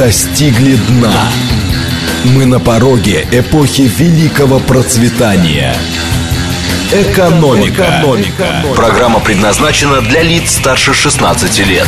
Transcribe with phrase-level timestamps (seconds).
[0.00, 1.12] достигли дна.
[2.34, 5.74] Мы на пороге эпохи великого процветания.
[6.90, 7.82] Экономика.
[7.82, 8.46] Экономика.
[8.74, 11.86] Программа предназначена для лиц старше 16 лет.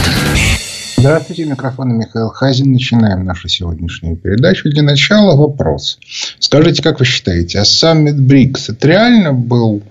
[0.99, 2.75] Здравствуйте, микрофон Михаил Хазин.
[2.75, 4.69] Начинаем нашу сегодняшнюю передачу.
[4.69, 5.99] Для начала вопрос.
[6.39, 9.83] Скажите, как вы считаете, а саммит БРИКС это реально был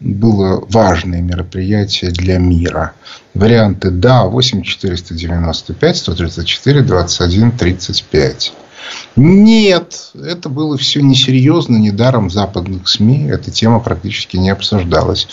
[0.00, 2.92] было важное мероприятие для мира.
[3.32, 8.52] Варианты «да» 8 495 134 21 35.
[9.16, 15.28] Нет, это было все несерьезно, недаром в западных СМИ эта тема практически не обсуждалась.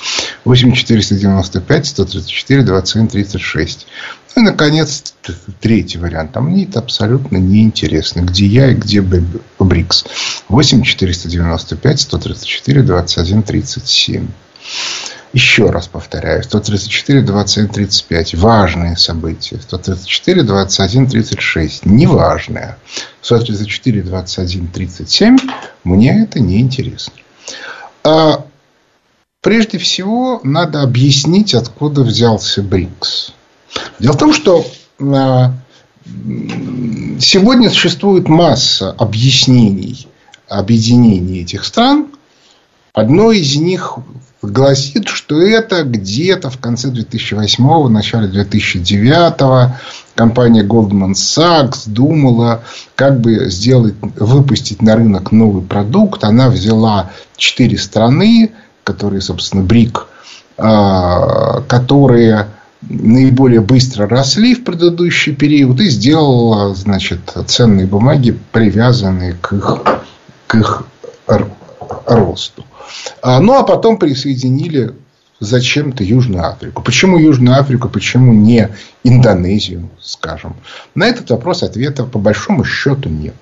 [0.45, 3.87] 8 495 134 27 36.
[4.35, 5.13] Ну и, наконец,
[5.59, 6.37] третий вариант.
[6.37, 8.21] А мне это абсолютно неинтересно.
[8.21, 10.05] Где я и где БРИКС.
[10.47, 14.27] 8 495 134 21 37.
[15.33, 16.43] Еще раз повторяю.
[16.43, 18.35] 134, 27, 35.
[18.35, 19.59] Важные события.
[19.61, 21.85] 134, 21, 36.
[21.85, 22.77] Неважные.
[23.21, 25.37] 134, 21, 37.
[25.85, 27.13] Мне это не интересно.
[28.03, 28.45] А
[29.41, 33.33] прежде всего, надо объяснить, откуда взялся БРИКС.
[33.99, 34.65] Дело в том, что
[34.99, 35.53] а,
[37.19, 40.07] сегодня существует масса объяснений
[40.49, 42.07] объединений этих стран.
[42.93, 43.97] Одно из них
[44.41, 49.73] гласит, что это где-то в конце 2008 начале 2009
[50.15, 52.63] компания Goldman Sachs думала,
[52.95, 56.23] как бы сделать, выпустить на рынок новый продукт.
[56.23, 58.51] Она взяла четыре страны,
[58.83, 60.07] которые, собственно, БРИК,
[60.57, 62.47] а, которые
[62.81, 69.83] наиболее быстро росли в предыдущий период и сделала, значит, ценные бумаги, привязанные к их,
[70.47, 70.83] к их
[72.05, 72.65] росту.
[73.21, 74.93] А, ну, а потом присоединили
[75.39, 76.83] зачем-то Южную Африку.
[76.83, 78.69] Почему Южную Африку, почему не
[79.03, 80.55] Индонезию, скажем?
[80.95, 83.35] На этот вопрос ответа по большому счету нет.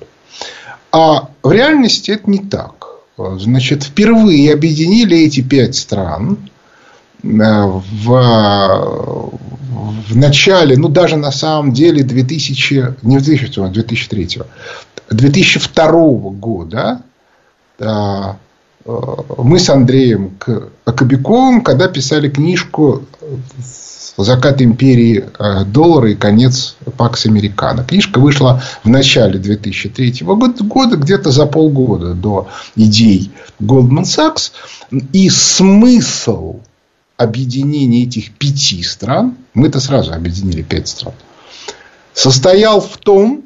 [0.91, 2.87] А в реальности это не так.
[3.17, 6.49] Значит, впервые объединили эти пять стран
[7.21, 9.29] э, в,
[10.07, 14.39] в начале, ну даже на самом деле 2000, не 2000, а 2003,
[15.09, 15.91] 2002
[16.31, 17.01] года
[17.79, 20.37] мы с Андреем
[20.85, 23.03] Кобяковым, когда писали книжку
[24.17, 27.85] «Закат империи э, доллара и конец Пакс Американо».
[27.85, 33.31] Книжка вышла в начале 2003 года, где-то за полгода до идей
[33.61, 34.51] Goldman Sachs.
[35.13, 36.59] И смысл
[37.15, 41.13] объединения этих пяти стран, мы-то сразу объединили пять стран,
[42.13, 43.43] состоял в том,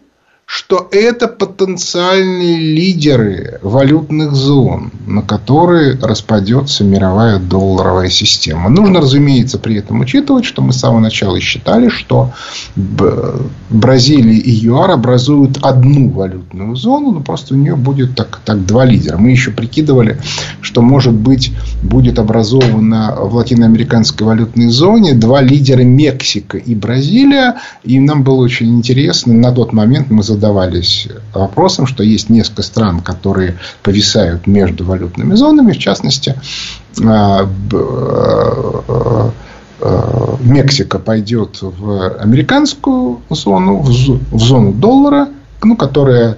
[0.55, 8.69] что это потенциальные лидеры валютных зон, на которые распадется мировая долларовая система.
[8.69, 12.33] Нужно, разумеется, при этом учитывать, что мы с самого начала считали, что
[12.75, 18.85] Бразилия и ЮАР образуют одну валютную зону, но просто у нее будет так, так два
[18.85, 19.17] лидера.
[19.17, 20.19] Мы еще прикидывали,
[20.61, 27.55] что, может быть, будет образовано в латиноамериканской валютной зоне два лидера Мексика и Бразилия.
[27.83, 29.33] И нам было очень интересно.
[29.33, 35.35] На тот момент мы задали задавались вопросом, что есть несколько стран, которые повисают между валютными
[35.35, 36.35] зонами, в частности,
[37.01, 39.31] а, а,
[39.79, 45.29] а, Мексика пойдет в американскую зону, в зону доллара,
[45.63, 46.37] ну, которая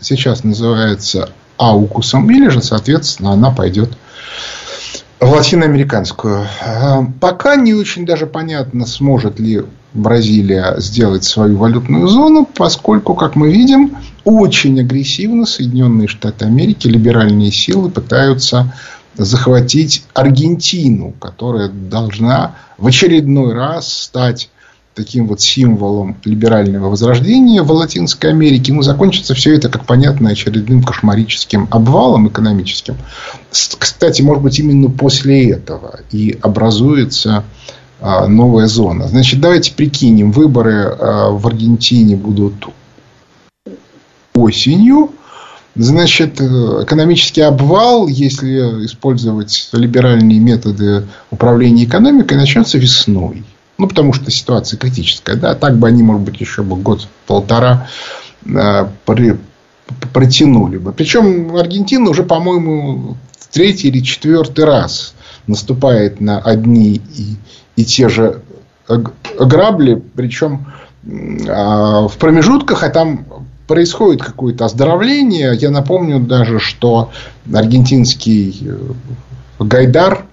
[0.00, 3.96] сейчас называется аукусом, или же, соответственно, она пойдет
[5.20, 6.46] латиноамериканскую.
[7.20, 9.62] Пока не очень даже понятно, сможет ли
[9.94, 17.50] Бразилия сделать свою валютную зону, поскольку, как мы видим, очень агрессивно Соединенные Штаты Америки, либеральные
[17.50, 18.74] силы пытаются
[19.16, 24.50] захватить Аргентину, которая должна в очередной раз стать
[24.96, 28.72] таким вот символом либерального возрождения в Латинской Америке.
[28.72, 32.96] Ну, закончится все это, как понятно, очередным кошмарическим обвалом экономическим.
[33.50, 37.44] Кстати, может быть, именно после этого и образуется
[38.00, 39.06] а, новая зона.
[39.06, 42.68] Значит, давайте прикинем, выборы а, в Аргентине будут
[44.34, 45.10] осенью.
[45.74, 53.44] Значит, экономический обвал, если использовать либеральные методы управления экономикой, начнется весной.
[53.78, 55.36] Ну, потому что ситуация критическая.
[55.36, 55.54] Да?
[55.54, 57.88] Так бы они, может быть, еще бы год-полтора
[58.44, 59.36] при,
[60.12, 60.92] протянули бы.
[60.92, 63.16] Причем Аргентина уже, по-моему,
[63.50, 65.14] третий или четвертый раз
[65.46, 67.36] наступает на одни и
[67.76, 68.40] и те же
[69.38, 70.66] грабли, причем
[71.48, 73.26] а, в промежутках, а там
[73.66, 75.54] происходит какое-то оздоровление.
[75.56, 77.10] Я напомню даже, что
[77.52, 78.78] аргентинский э,
[79.58, 80.25] Гайдар,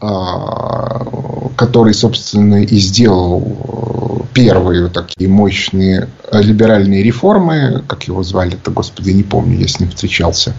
[0.00, 9.22] который, собственно, и сделал первые вот такие мощные либеральные реформы, как его звали-то, господи, не
[9.22, 10.54] помню, я с ним встречался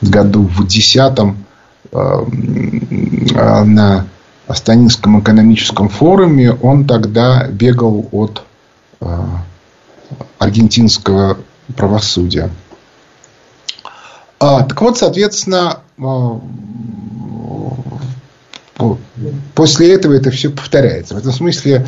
[0.00, 1.44] в году в десятом
[1.92, 4.06] на
[4.46, 8.44] Астанинском экономическом форуме, он тогда бегал от
[10.38, 11.38] аргентинского
[11.76, 12.50] правосудия.
[14.38, 16.40] А, так вот, соответственно, а,
[19.54, 21.14] после этого это все повторяется.
[21.14, 21.86] В этом смысле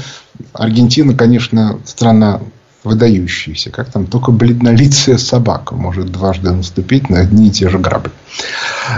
[0.53, 2.41] Аргентина, конечно, страна
[2.85, 3.71] выдающаяся.
[3.71, 8.13] Как там только бледнолицая собака может дважды наступить на одни и те же грабли.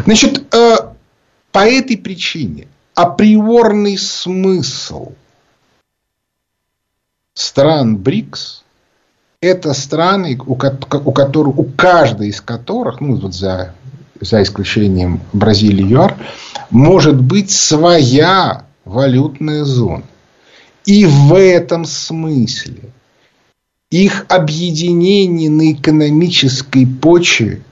[0.05, 0.77] Значит, э,
[1.53, 5.13] по этой причине априорный смысл
[7.35, 8.65] стран БРИКС
[9.41, 13.75] это страны, у, которых, у каждой из которых, ну, вот за,
[14.21, 16.17] за исключением Бразилии и ЮАР,
[16.71, 20.05] может быть своя валютная зона.
[20.85, 22.91] И в этом смысле
[23.91, 27.63] их объединение на экономической почве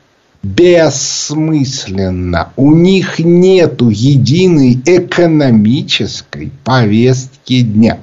[0.43, 2.53] бессмысленно.
[2.56, 7.99] У них нет единой экономической повестки дня.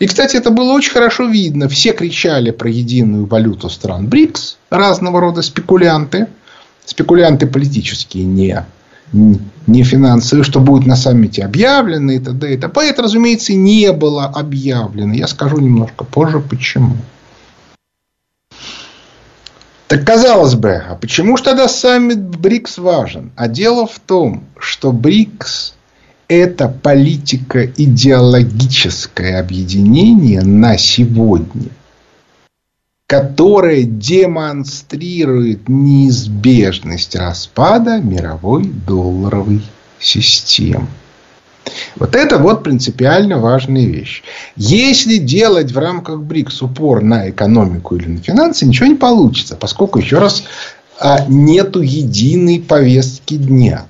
[0.00, 1.68] И, кстати, это было очень хорошо видно.
[1.68, 6.26] Все кричали про единую валюту стран БРИКС, разного рода спекулянты.
[6.86, 8.64] Спекулянты политические, не,
[9.66, 12.54] не финансовые, что будет на саммите объявлено и т.д.
[12.54, 12.80] и т.п.
[12.88, 15.12] Это, разумеется, не было объявлено.
[15.12, 16.96] Я скажу немножко позже, почему.
[19.86, 23.32] Так казалось бы, а почему же тогда саммит БРИКС важен?
[23.36, 25.74] А дело в том, что БРИКС
[26.30, 31.70] это политико-идеологическое объединение на сегодня,
[33.08, 39.62] которое демонстрирует неизбежность распада мировой долларовой
[39.98, 40.86] системы.
[41.96, 44.22] Вот это вот принципиально важная вещь.
[44.54, 49.98] Если делать в рамках БРИКС упор на экономику или на финансы, ничего не получится, поскольку,
[49.98, 50.44] еще раз,
[51.00, 53.86] а, нету единой повестки дня.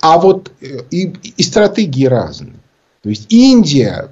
[0.00, 2.56] А вот э, и, и стратегии разные.
[3.02, 4.10] То есть Индия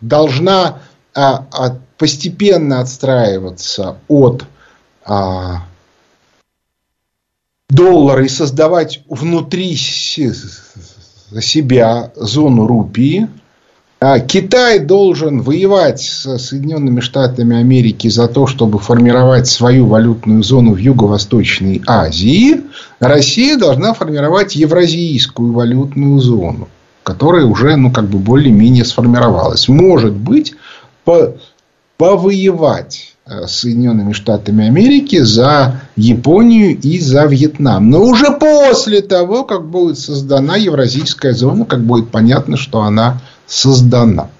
[0.00, 0.80] должна
[1.14, 4.46] а, а, постепенно отстраиваться от
[5.04, 5.66] а,
[7.68, 10.32] доллара и создавать внутри себя
[12.14, 13.28] зону рупии,
[14.28, 20.78] Китай должен воевать с Соединенными Штатами Америки за то, чтобы формировать свою валютную зону в
[20.78, 22.62] Юго-Восточной Азии.
[22.98, 26.68] Россия должна формировать евразийскую валютную зону,
[27.02, 29.68] которая уже ну, как бы более-менее сформировалась.
[29.68, 30.54] Может быть,
[31.04, 31.34] по,
[31.98, 37.90] повоевать э, с Соединенными Штатами Америки за Японию и за Вьетнам.
[37.90, 43.20] Но уже после того, как будет создана евразийская зона, как будет понятно, что она
[43.50, 44.30] создана.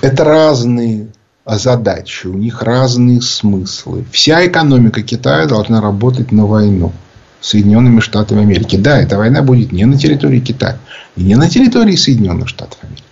[0.00, 1.08] Это разные
[1.44, 4.04] задачи, у них разные смыслы.
[4.12, 6.92] Вся экономика Китая должна работать на войну
[7.40, 8.76] с Соединенными Штатами Америки.
[8.76, 10.78] Да, эта война будет не на территории Китая
[11.16, 13.02] и не на территории Соединенных Штатов Америки.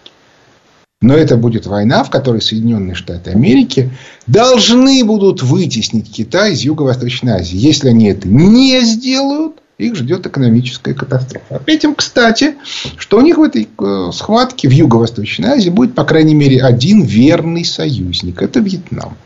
[1.00, 3.90] Но это будет война, в которой Соединенные Штаты Америки
[4.26, 7.56] должны будут вытеснить Китай из Юго-Восточной Азии.
[7.56, 11.56] Если они это не сделают, их ждет экономическая катастрофа.
[11.56, 12.56] Отметим, кстати,
[12.96, 17.02] что у них в этой э, схватке в Юго-Восточной Азии будет, по крайней мере, один
[17.02, 18.40] верный союзник.
[18.40, 19.16] Это Вьетнам.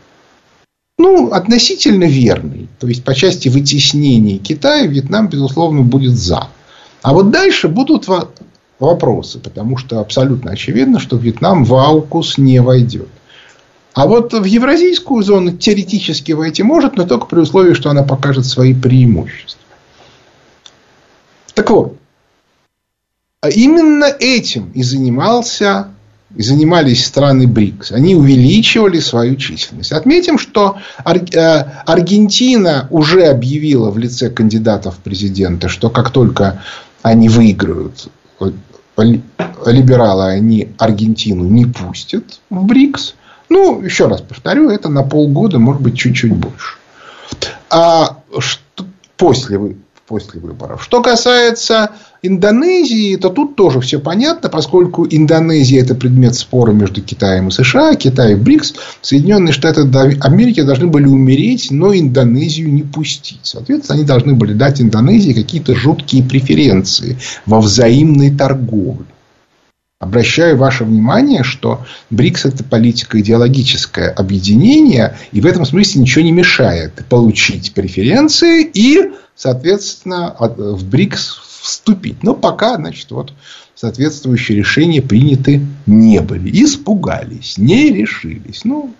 [0.97, 2.67] Ну, относительно верный.
[2.79, 6.47] То есть, по части вытеснения Китая, Вьетнам, безусловно, будет за.
[7.01, 8.07] А вот дальше будут
[8.79, 9.39] вопросы.
[9.39, 13.07] Потому что абсолютно очевидно, что Вьетнам в Аукус не войдет.
[13.93, 18.45] А вот в евразийскую зону теоретически войти может, но только при условии, что она покажет
[18.45, 19.59] свои преимущества.
[21.59, 21.97] Так вот,
[23.41, 25.89] а именно этим и занимался
[26.33, 27.91] и занимались страны БРИКС.
[27.91, 29.91] Они увеличивали свою численность.
[29.91, 36.63] Отметим, что э, Аргентина уже объявила в лице кандидатов в президенты, что как только
[37.01, 38.07] они выиграют
[39.65, 43.15] либералы, они Аргентину не пустят в БРИКС.
[43.49, 46.77] Ну, еще раз повторю, это на полгода, может быть, чуть-чуть больше.
[47.69, 48.85] А что
[49.17, 49.75] после
[50.09, 50.83] после выборов.
[50.83, 51.91] Что касается
[52.23, 57.93] Индонезии, то тут тоже все понятно, поскольку Индонезия это предмет спора между Китаем и США,
[57.93, 58.73] Китай и БРИКС,
[59.03, 59.81] Соединенные Штаты
[60.21, 63.41] Америки должны были умереть, но Индонезию не пустить.
[63.43, 69.05] Соответственно, они должны были дать Индонезии какие-то жуткие преференции во взаимной торговле.
[69.99, 76.93] Обращаю ваше внимание, что БРИКС это политико-идеологическое объединение, и в этом смысле ничего не мешает
[77.09, 82.23] получить преференции и, соответственно, в БРИКС вступить.
[82.23, 83.33] Но пока, значит, вот
[83.73, 86.51] соответствующие решения приняты не были.
[86.63, 88.65] Испугались, не решились.
[88.65, 88.93] Ну,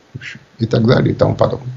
[0.57, 1.73] и так далее, и тому подобное.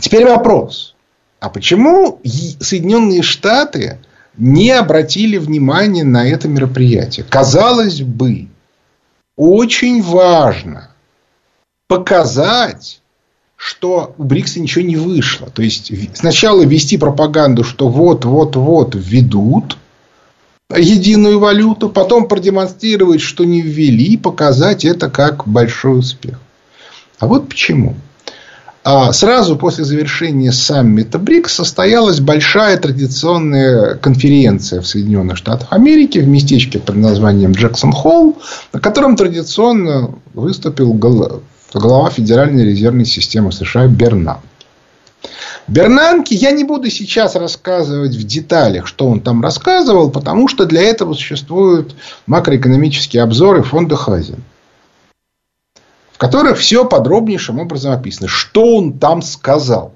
[0.00, 0.94] Теперь вопрос.
[1.38, 3.98] А почему Соединенные Штаты
[4.38, 7.26] не обратили внимания на это мероприятие?
[7.28, 8.48] Казалось бы,
[9.36, 10.90] очень важно
[11.88, 13.02] показать,
[13.58, 15.50] что у БРИКСа ничего не вышло.
[15.50, 19.76] То есть, сначала вести пропаганду, что вот-вот-вот введут
[20.74, 26.38] единую валюту, потом продемонстрировать, что не ввели, и показать это как большой успех.
[27.18, 27.96] А вот почему.
[28.84, 36.28] А сразу после завершения саммита БРИКС состоялась большая традиционная конференция в Соединенных Штатах Америки в
[36.28, 38.38] местечке под названием Джексон Холл,
[38.72, 40.94] на котором традиционно выступил
[41.74, 44.42] глава Федеральной резервной системы США Бернанке.
[45.66, 50.82] Бернанке я не буду сейчас рассказывать в деталях, что он там рассказывал, потому что для
[50.82, 51.94] этого существуют
[52.26, 54.42] макроэкономические обзоры фонда Хазин,
[56.12, 59.92] в которых все подробнейшим образом описано, что он там сказал.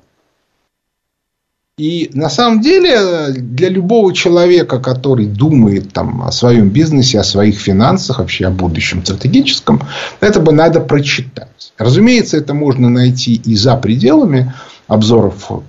[1.79, 7.59] И на самом деле для любого человека, который думает там, о своем бизнесе, о своих
[7.59, 9.81] финансах, вообще о будущем стратегическом,
[10.21, 11.73] это бы надо прочитать.
[11.79, 14.53] Разумеется, это можно найти и за пределами
[14.87, 15.63] обзоров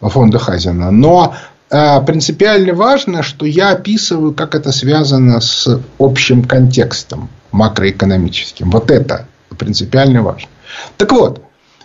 [0.00, 0.90] фонда Хазина.
[0.90, 1.36] Но
[1.70, 8.72] э, принципиально важно, что я описываю, как это связано с общим контекстом макроэкономическим.
[8.72, 10.48] Вот это принципиально важно.
[10.96, 11.44] Так вот,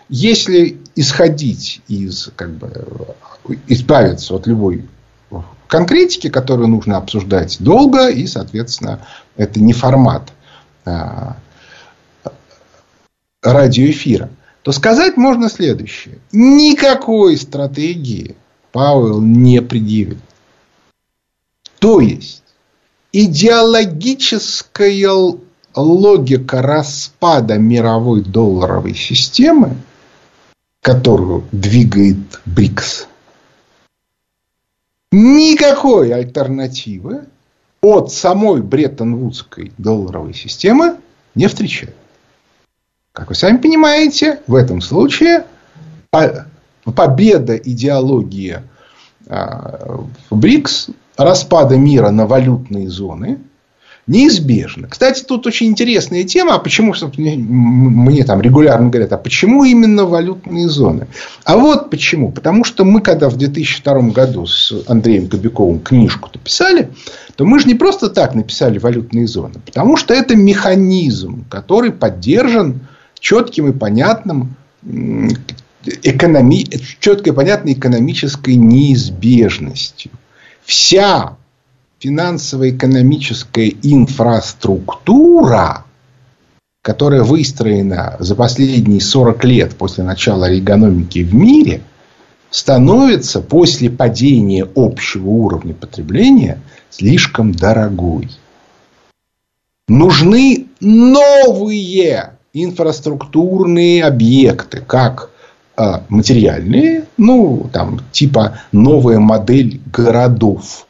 [0.10, 2.86] если исходить из, как бы,
[3.68, 4.88] избавиться от любой
[5.68, 9.00] конкретики, которую нужно обсуждать долго, и, соответственно,
[9.36, 10.32] это не формат
[10.86, 11.38] а,
[13.42, 14.30] радиоэфира,
[14.62, 16.20] то сказать можно следующее.
[16.32, 18.36] Никакой стратегии
[18.72, 20.20] Пауэлл не предъявил.
[21.80, 22.44] То есть,
[23.12, 25.34] идеологическая
[25.76, 29.76] логика распада мировой долларовой системы,
[30.82, 33.08] которую двигает БРИКС,
[35.14, 37.26] никакой альтернативы
[37.82, 40.98] от самой Бреттон-Вудской долларовой системы
[41.36, 41.96] не встречает.
[43.12, 45.46] Как вы сами понимаете, в этом случае
[46.10, 48.64] победа идеологии
[49.28, 53.40] а, БРИКС, распада мира на валютные зоны–
[54.08, 54.88] неизбежно.
[54.88, 60.06] Кстати, тут очень интересная тема, а почему, мне, мне там регулярно говорят, а почему именно
[60.06, 61.08] валютные зоны?
[61.46, 62.32] А вот почему.
[62.32, 66.90] Потому что мы, когда в 2002 году с Андреем Кобяковым книжку-то писали,
[67.36, 72.82] то мы же не просто так написали валютные зоны, потому что это механизм, который поддержан
[73.20, 74.56] четким и понятным
[76.04, 76.66] экономи...
[77.00, 80.12] четкой и понятной экономической неизбежностью.
[80.66, 81.38] Вся
[82.04, 85.86] финансово-экономическая инфраструктура,
[86.82, 91.82] которая выстроена за последние 40 лет после начала экономики в мире,
[92.50, 98.30] становится после падения общего уровня потребления слишком дорогой.
[99.88, 105.30] Нужны новые инфраструктурные объекты, как
[105.78, 110.86] э, материальные, ну, там, типа новая модель городов,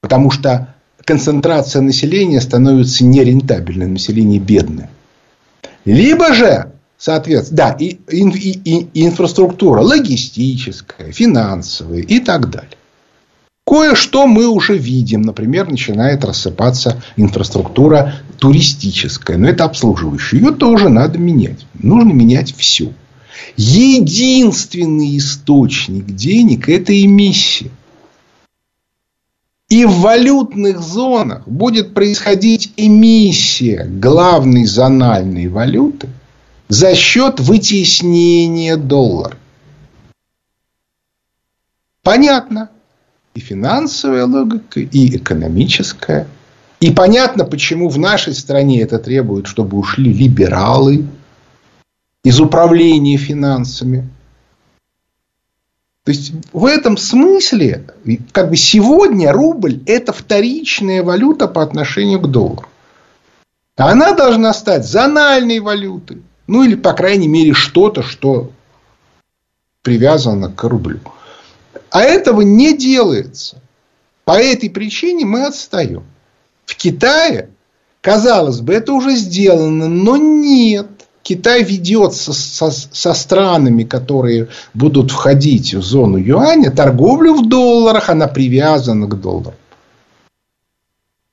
[0.00, 0.74] Потому что
[1.04, 4.90] концентрация населения становится нерентабельной, население бедное.
[5.84, 12.78] Либо же, соответственно, да, и, и, и, и инфраструктура логистическая, финансовая и так далее.
[13.68, 15.22] Кое-что мы уже видим.
[15.22, 19.36] Например, начинает рассыпаться инфраструктура туристическая.
[19.36, 20.40] Но это обслуживающая.
[20.40, 21.66] Ее тоже надо менять.
[21.74, 22.94] Нужно менять все.
[23.56, 27.70] Единственный источник денег– это эмиссия.
[29.68, 36.08] И в валютных зонах будет происходить эмиссия главной зональной валюты
[36.68, 39.36] за счет вытеснения доллара.
[42.02, 42.70] Понятно.
[43.34, 46.26] И финансовая логика, и экономическая.
[46.80, 51.06] И понятно, почему в нашей стране это требует, чтобы ушли либералы
[52.24, 54.08] из управления финансами.
[56.08, 57.84] То есть в этом смысле,
[58.32, 62.66] как бы сегодня рубль это вторичная валюта по отношению к доллару.
[63.76, 66.22] Она должна стать зональной валютой.
[66.46, 68.52] Ну или, по крайней мере, что-то, что
[69.82, 71.00] привязано к рублю.
[71.90, 73.60] А этого не делается.
[74.24, 76.04] По этой причине мы отстаем.
[76.64, 77.50] В Китае,
[78.00, 80.97] казалось бы, это уже сделано, но нет.
[81.28, 88.08] Китай ведет со, со, со странами, которые будут входить в зону юаня, торговлю в долларах,
[88.08, 89.54] она привязана к доллару.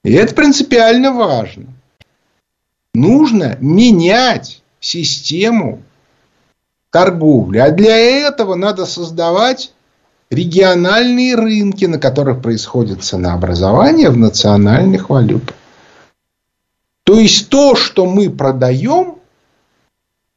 [0.04, 1.68] И это принципиально важно.
[2.94, 5.82] Нужно менять систему
[6.92, 7.60] торговли.
[7.60, 9.72] А для этого надо создавать
[10.30, 15.56] региональные рынки, на которых происходит ценообразование в национальных валютах.
[17.06, 19.15] То есть то, что мы продаем,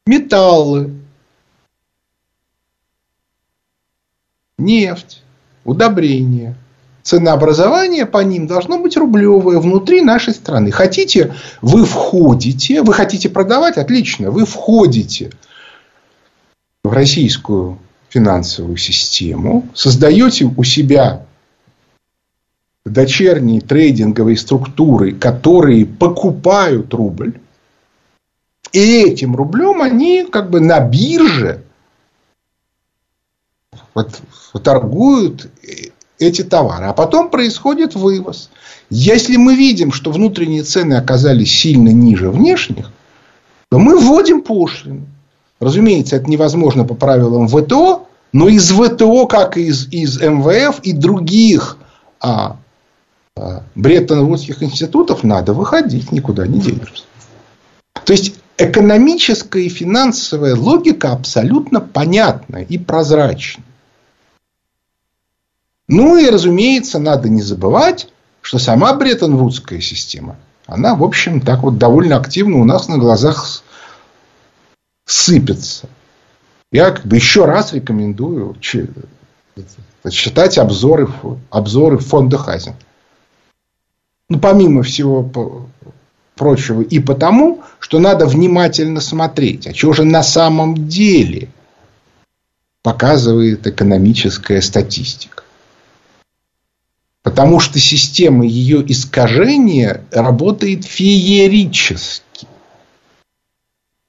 [0.05, 0.91] металлы,
[4.57, 5.23] нефть,
[5.63, 6.55] удобрения,
[7.03, 10.71] ценообразование по ним должно быть рублевое внутри нашей страны.
[10.71, 15.31] Хотите, вы входите, вы хотите продавать, отлично, вы входите
[16.83, 17.79] в российскую
[18.09, 21.25] финансовую систему, создаете у себя
[22.85, 27.39] дочерние трейдинговые структуры, которые покупают рубль,
[28.71, 31.63] и этим рублем они как бы на бирже
[33.93, 34.21] вот,
[34.63, 35.49] торгуют
[36.19, 36.85] эти товары.
[36.85, 38.49] А потом происходит вывоз.
[38.89, 42.91] Если мы видим, что внутренние цены оказались сильно ниже внешних,
[43.69, 45.07] то мы вводим пошлину.
[45.59, 50.93] Разумеется, это невозможно по правилам ВТО, но из ВТО, как и из, из МВФ и
[50.93, 51.77] других
[52.19, 52.57] а,
[53.35, 57.03] а, Бреттон-Вудских институтов, надо выходить, никуда не денешься.
[58.05, 63.63] То есть экономическая и финансовая логика абсолютно понятна и прозрачна.
[65.87, 68.09] Ну и, разумеется, надо не забывать,
[68.41, 70.37] что сама Бреттон-Вудская система,
[70.67, 73.63] она, в общем, так вот довольно активно у нас на глазах
[75.05, 75.89] сыпется.
[76.71, 78.55] Я как бы еще раз рекомендую
[80.11, 81.09] читать обзоры,
[81.49, 82.75] обзоры фонда Хазин.
[84.29, 85.27] Ну, помимо всего
[86.39, 91.49] прочего, и потому, что надо внимательно смотреть, а что же на самом деле
[92.81, 95.43] показывает экономическая статистика.
[97.21, 102.47] Потому что система ее искажения работает феерически.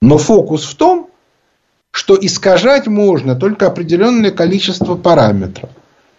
[0.01, 1.11] Но фокус в том,
[1.91, 5.71] что искажать можно только определенное количество параметров.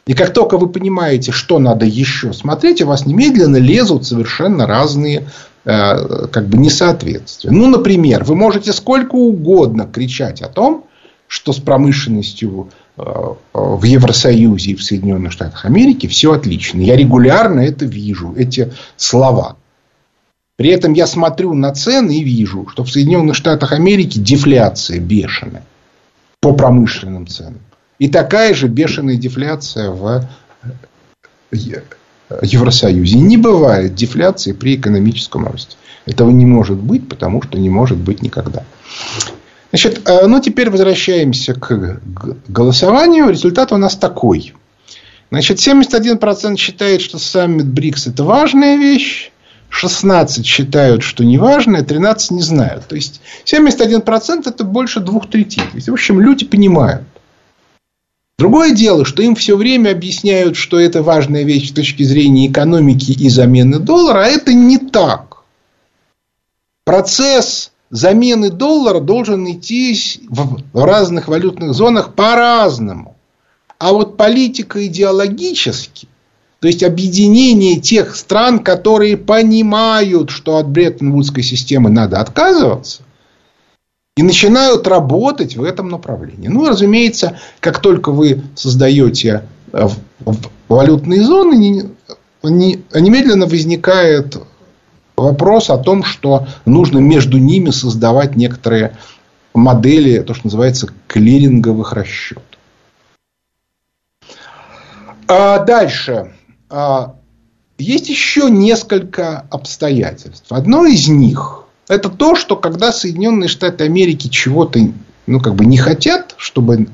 [0.05, 5.29] И как только вы понимаете, что надо еще смотреть, у вас немедленно лезут совершенно разные
[5.63, 7.51] как бы несоответствия.
[7.51, 10.85] Ну, например, вы можете сколько угодно кричать о том,
[11.31, 13.03] что с промышленностью э,
[13.53, 16.81] в Евросоюзе и в Соединенных Штатах Америки все отлично.
[16.81, 19.55] Я регулярно это вижу, эти слова.
[20.57, 25.63] При этом я смотрю на цены и вижу, что в Соединенных Штатах Америки дефляция бешеная
[26.41, 27.61] по промышленным ценам.
[27.97, 30.27] И такая же бешеная дефляция в
[32.41, 33.17] Евросоюзе.
[33.17, 35.75] Не бывает дефляции при экономическом росте.
[36.05, 38.63] Этого не может быть, потому что не может быть никогда.
[39.71, 42.01] Значит, э, ну теперь возвращаемся к
[42.47, 43.29] голосованию.
[43.29, 44.53] Результат у нас такой.
[45.29, 49.31] Значит, 71% считает, что саммит БРИКС это важная вещь.
[49.69, 52.87] 16 считают, что не важно, 13 не знают.
[52.87, 55.61] То есть 71% это больше двух третей.
[55.61, 57.03] То есть, в общем, люди понимают.
[58.41, 63.11] Другое дело, что им все время объясняют, что это важная вещь с точки зрения экономики
[63.11, 65.43] и замены доллара, а это не так.
[66.83, 69.95] Процесс замены доллара должен идти
[70.27, 73.15] в разных валютных зонах по-разному.
[73.77, 76.07] А вот политика идеологически,
[76.61, 83.03] то есть объединение тех стран, которые понимают, что от Бреттон-Вудской системы надо отказываться,
[84.17, 86.47] и начинают работать в этом направлении.
[86.47, 89.87] Ну, разумеется, как только вы создаете э,
[90.67, 91.91] валютные зоны,
[92.43, 94.37] немедленно возникает
[95.15, 98.97] вопрос о том, что нужно между ними создавать некоторые
[99.53, 102.43] модели, то, что называется, клиринговых расчетов.
[105.27, 106.33] А дальше.
[106.69, 107.15] А,
[107.77, 110.47] есть еще несколько обстоятельств.
[110.49, 111.59] Одно из них–
[111.91, 114.79] это то, что когда Соединенные Штаты Америки чего-то
[115.27, 116.87] ну, как бы не хотят, чтобы,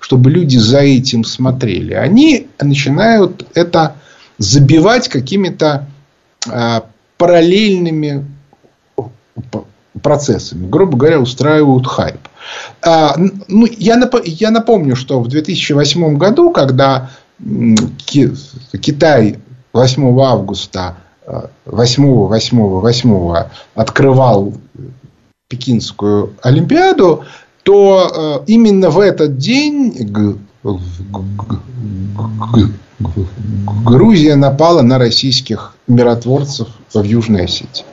[0.00, 3.94] чтобы люди за этим смотрели, они начинают это
[4.38, 5.86] забивать какими-то
[6.50, 6.86] а,
[7.16, 8.26] параллельными
[10.02, 10.68] процессами.
[10.68, 12.18] Грубо говоря, устраивают хайп.
[12.82, 17.10] А, ну, я, нап- я напомню, что в 2008 году, когда
[18.80, 19.38] Китай
[19.72, 23.34] 8 августа 8, 8, 8
[23.74, 24.54] открывал
[25.48, 27.24] Пекинскую Олимпиаду,
[27.62, 29.92] то э, именно в этот день
[33.84, 37.84] Грузия напала на российских миротворцев в Южной Осетии.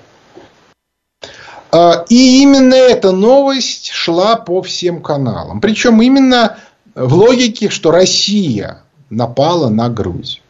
[1.71, 5.59] А, и именно эта новость шла по всем каналам.
[5.59, 6.57] Причем именно
[6.93, 10.43] в логике, что Россия напала на Грузию.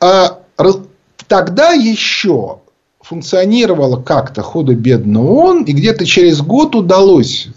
[0.00, 0.41] А
[1.28, 2.58] тогда еще
[3.00, 7.48] функционировало как-то худо-бедно ООН, и где-то через год удалось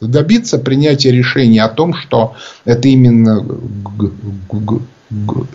[0.00, 2.34] добиться принятия решения о том, что
[2.64, 3.44] это именно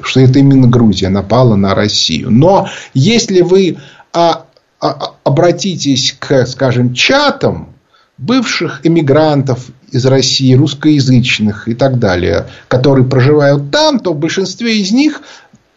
[0.03, 2.29] что это именно Грузия напала на Россию.
[2.31, 3.77] Но если вы
[4.13, 4.45] а,
[4.79, 7.73] а, обратитесь к, скажем, чатам
[8.17, 14.91] бывших эмигрантов из России, русскоязычных и так далее, которые проживают там, то в большинстве из
[14.91, 15.21] них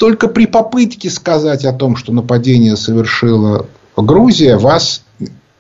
[0.01, 5.05] только при попытке сказать о том, что нападение совершила Грузия, вас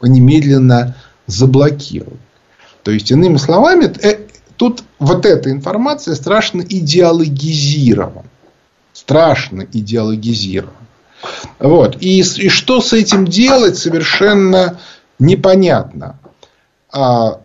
[0.00, 2.18] немедленно заблокируют.
[2.82, 4.20] То есть, иными словами, э,
[4.56, 8.24] тут вот эта информация страшно идеологизирована.
[8.94, 10.72] Страшно идеологизирована.
[11.58, 11.98] Вот.
[12.00, 14.80] И, и что с этим делать, совершенно
[15.18, 16.18] непонятно.
[16.90, 17.42] А,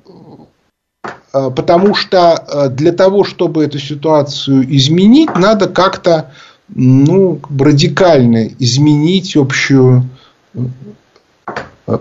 [1.33, 6.31] а, потому что э, для того, чтобы эту ситуацию изменить, надо как-то
[6.69, 10.09] ну, радикально изменить общую
[10.53, 11.97] э,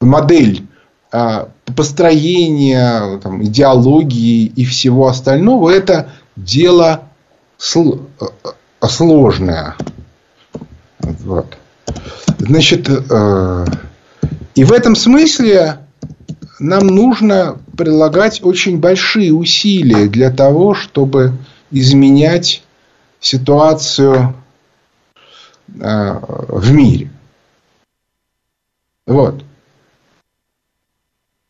[0.00, 0.66] модель
[1.10, 7.02] а, построения, там, идеологии и всего остального, это дело
[7.74, 7.80] э,
[8.88, 9.76] сложное.
[11.00, 11.58] Вот.
[12.38, 13.64] Значит, э,
[14.54, 15.78] и в этом смысле
[16.58, 21.32] нам нужно прилагать очень большие усилия для того, чтобы
[21.72, 22.62] изменять
[23.20, 24.34] ситуацию
[25.80, 27.10] э, в мире.
[29.06, 29.44] Вот.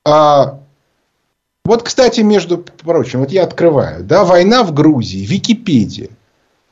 [0.04, 0.58] А,
[1.64, 6.08] вот, кстати, между прочим, вот я открываю, да, война в Грузии, Википедия.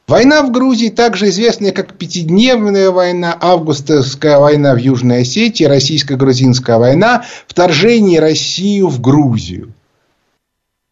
[0.08, 7.24] Война в Грузии также известная как пятидневная война, августовская война в Южной Осетии, российско-грузинская война,
[7.46, 9.72] вторжение России в Грузию.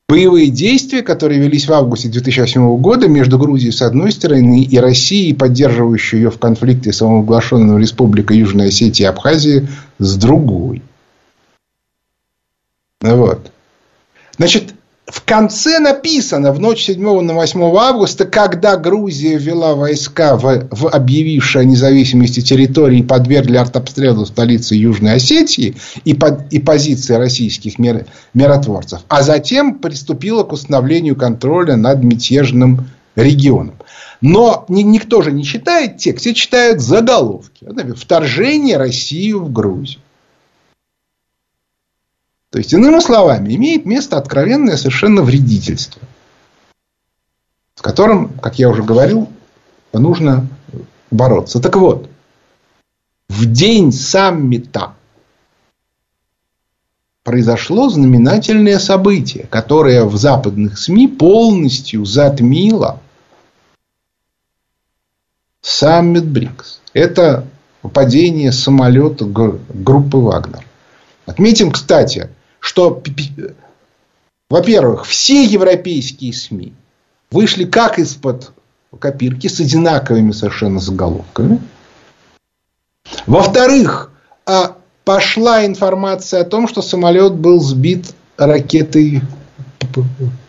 [0.09, 5.35] Боевые действия, которые велись в августе 2008 года между Грузией с одной стороны и Россией,
[5.35, 9.69] поддерживающей ее в конфликте с самоуглашенной республикой Южной Осетии и Абхазии,
[9.99, 10.83] с другой.
[13.03, 13.53] Вот.
[14.39, 14.75] Значит,
[15.09, 20.87] в конце написано, в ночь 7 на 8 августа, когда Грузия ввела войска в, в
[20.87, 27.79] объявившие о независимости территории и подвергли артобстрелу столицы Южной Осетии и, под, и позиции российских
[27.79, 33.77] мир, миротворцев, а затем приступила к установлению контроля над мятежным регионом.
[34.21, 37.67] Но никто же не читает текст, все читают заголовки.
[37.97, 40.01] Вторжение России в Грузию.
[42.51, 46.01] То есть, иными словами, имеет место откровенное совершенно вредительство,
[47.75, 49.29] с которым, как я уже говорил,
[49.93, 50.47] нужно
[51.11, 51.61] бороться.
[51.61, 52.09] Так вот,
[53.29, 54.95] в день саммита
[57.23, 63.01] произошло знаменательное событие, которое в западных СМИ полностью затмило
[65.61, 66.81] саммит БРИКС.
[66.95, 67.47] Это
[67.93, 70.65] падение самолета группы Вагнер.
[71.27, 72.31] Отметим, кстати,
[72.69, 73.03] что,
[74.51, 76.75] во-первых, все европейские СМИ
[77.31, 78.53] вышли как из-под
[78.99, 81.63] копирки с одинаковыми совершенно заголовками.
[83.27, 84.13] Во-вторых,
[84.45, 89.23] а, пошла информация о том, что самолет был сбит ракетой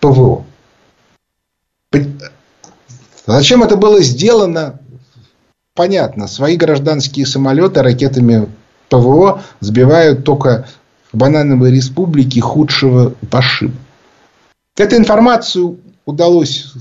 [0.01, 0.43] ПВО.
[3.25, 4.77] Зачем это было сделано?
[5.73, 6.27] Понятно.
[6.27, 8.49] Свои гражданские самолеты ракетами
[8.89, 10.67] ПВО сбивают только
[11.13, 13.75] банановой республике худшего пошиба.
[14.77, 16.73] Эту информацию удалось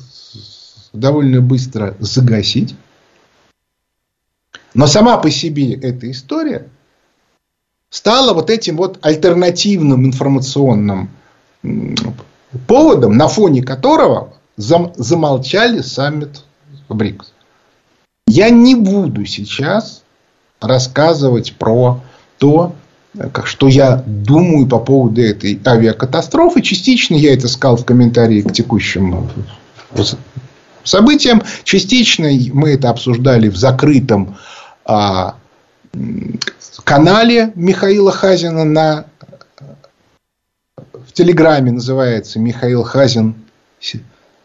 [0.93, 2.75] довольно быстро загасить.
[4.75, 6.69] Но сама по себе эта история
[7.91, 11.11] стала вот этим вот альтернативным информационным
[12.67, 16.43] поводом, на фоне которого замолчали саммит
[16.89, 17.33] БРИКС.
[18.27, 20.03] Я не буду сейчас
[20.61, 22.01] рассказывать про
[22.39, 22.75] то,
[23.45, 26.63] что я думаю по поводу этой авиакатастрофы.
[26.63, 29.29] Частично я это сказал в комментарии к текущим
[30.85, 31.43] событиям.
[31.65, 34.37] Частично мы это обсуждали в закрытом
[34.85, 35.37] а,
[36.85, 39.05] канале Михаила Хазина на
[41.07, 43.35] в Телеграме называется Михаил Хазин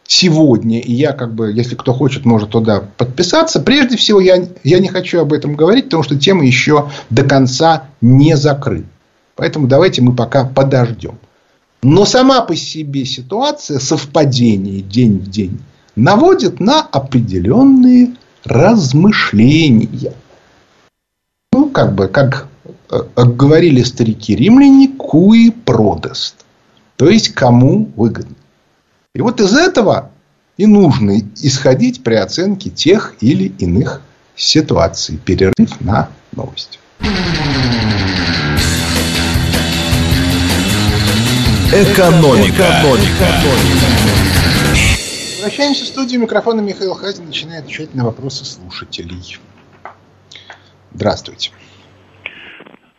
[0.08, 3.60] сегодня, и я как бы, если кто хочет, может туда подписаться.
[3.60, 7.86] Прежде всего, я, я не хочу об этом говорить, потому что тема еще до конца
[8.02, 8.88] не закрыта.
[9.36, 11.18] Поэтому давайте мы пока подождем.
[11.82, 15.60] Но сама по себе ситуация, совпадение день в день,
[15.96, 18.13] наводит на определенные
[18.44, 20.13] размышления.
[21.74, 22.48] как бы, как
[22.89, 26.46] э, говорили старики римляне, куи продаст.
[26.96, 28.36] То есть, кому выгодно.
[29.15, 30.10] И вот из этого
[30.58, 34.02] и нужно исходить при оценке тех или иных
[34.36, 35.19] ситуаций.
[35.23, 36.80] Перерыв на новости.
[41.71, 42.63] Экономика.
[42.63, 43.28] Экономика.
[45.36, 46.19] Возвращаемся в студию.
[46.19, 49.38] Микрофона Михаил Хазин начинает отвечать на вопросы слушателей.
[50.91, 51.52] Здравствуйте.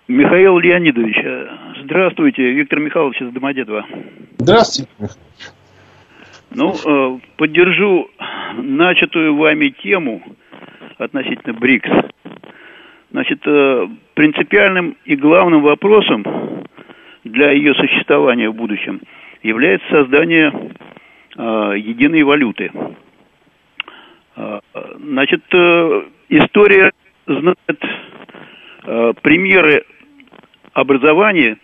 [0.07, 1.17] Михаил Леонидович,
[1.85, 2.53] здравствуйте.
[2.53, 3.85] Виктор Михайлович из Домодедова.
[4.39, 4.89] Здравствуйте.
[6.55, 8.09] Ну, э, поддержу
[8.57, 10.23] начатую вами тему
[10.99, 11.91] относительно БРИКС.
[13.11, 16.25] Значит, э, принципиальным и главным вопросом
[17.25, 19.01] для ее существования в будущем
[19.43, 20.53] является создание
[21.37, 22.71] э, единой валюты.
[24.99, 25.45] Значит,
[26.29, 26.91] история
[27.25, 27.81] знает
[29.23, 29.85] примеры
[30.73, 31.57] образования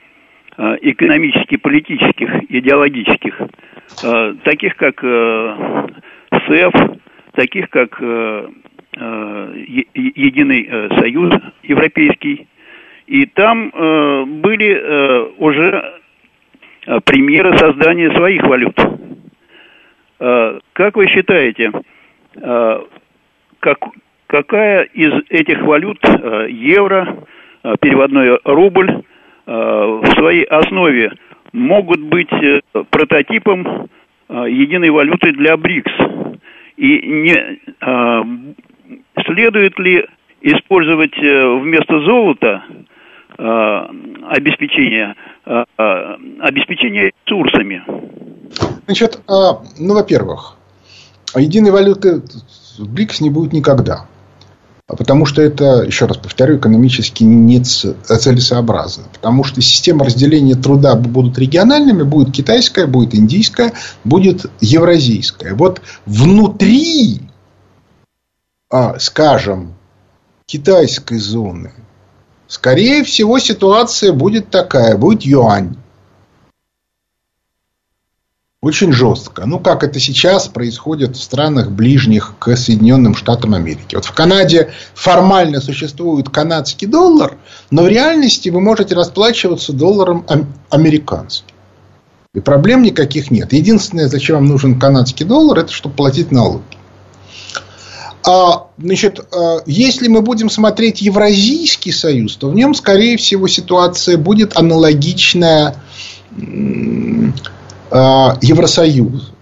[0.57, 3.40] экономических, политических, идеологических,
[4.44, 5.87] таких как э,
[6.46, 6.72] СЭФ,
[7.33, 8.48] таких как э,
[8.96, 9.55] э,
[9.94, 12.46] Единый э, Союз Европейский,
[13.07, 15.94] и там э, были э, уже
[16.87, 18.79] э, примеры создания своих валют.
[20.20, 21.72] Э, как вы считаете,
[22.37, 22.81] э,
[23.61, 23.79] как,
[24.26, 27.26] какая из этих валют, э, евро,
[27.62, 29.03] э, переводной рубль, э,
[29.46, 31.12] в своей основе
[31.52, 32.60] могут быть э,
[32.90, 33.88] прототипом
[34.28, 35.92] э, единой валюты для БРИКС?
[36.76, 38.22] И не э,
[39.26, 40.06] следует ли
[40.40, 42.62] использовать э, вместо золота
[43.38, 45.14] обеспечения,
[45.46, 45.64] э,
[46.40, 47.82] обеспечения ресурсами?
[48.84, 50.58] Значит, ну, во-первых,
[51.34, 52.22] единой валюты
[52.78, 54.06] БРИКС не будет никогда.
[54.96, 59.05] Потому что это, еще раз повторю, экономически не целесообразно.
[59.12, 63.72] Потому что система разделения труда будут региональными, будет китайская, будет индийская,
[64.05, 65.55] будет евразийская.
[65.55, 67.20] Вот внутри,
[68.98, 69.74] скажем,
[70.46, 71.72] китайской зоны
[72.50, 74.96] Скорее всего, ситуация будет такая.
[74.96, 75.76] Будет юань.
[78.62, 79.46] Очень жестко.
[79.46, 83.94] Ну, как это сейчас происходит в странах ближних к Соединенным Штатам Америки.
[83.94, 87.38] Вот в Канаде формально существует канадский доллар,
[87.70, 90.27] но в реальности вы можете расплачиваться долларом
[90.68, 91.55] американским.
[92.35, 93.55] И проблем никаких нет.
[93.55, 96.62] Единственное, зачем вам нужен канадский доллар, это чтобы платить налоги.
[98.27, 104.18] А, значит, а, если мы будем смотреть Евразийский союз, то в нем, скорее всего, ситуация
[104.18, 105.77] будет аналогичная
[107.90, 109.33] а, Евросоюзу.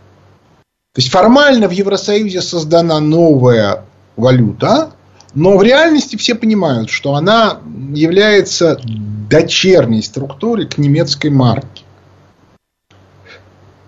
[0.94, 3.84] То есть формально в Евросоюзе создана новая
[4.16, 4.92] валюта,
[5.34, 7.60] но в реальности все понимают, что она
[7.94, 8.80] является
[9.28, 11.84] дочерней структуре к немецкой марке.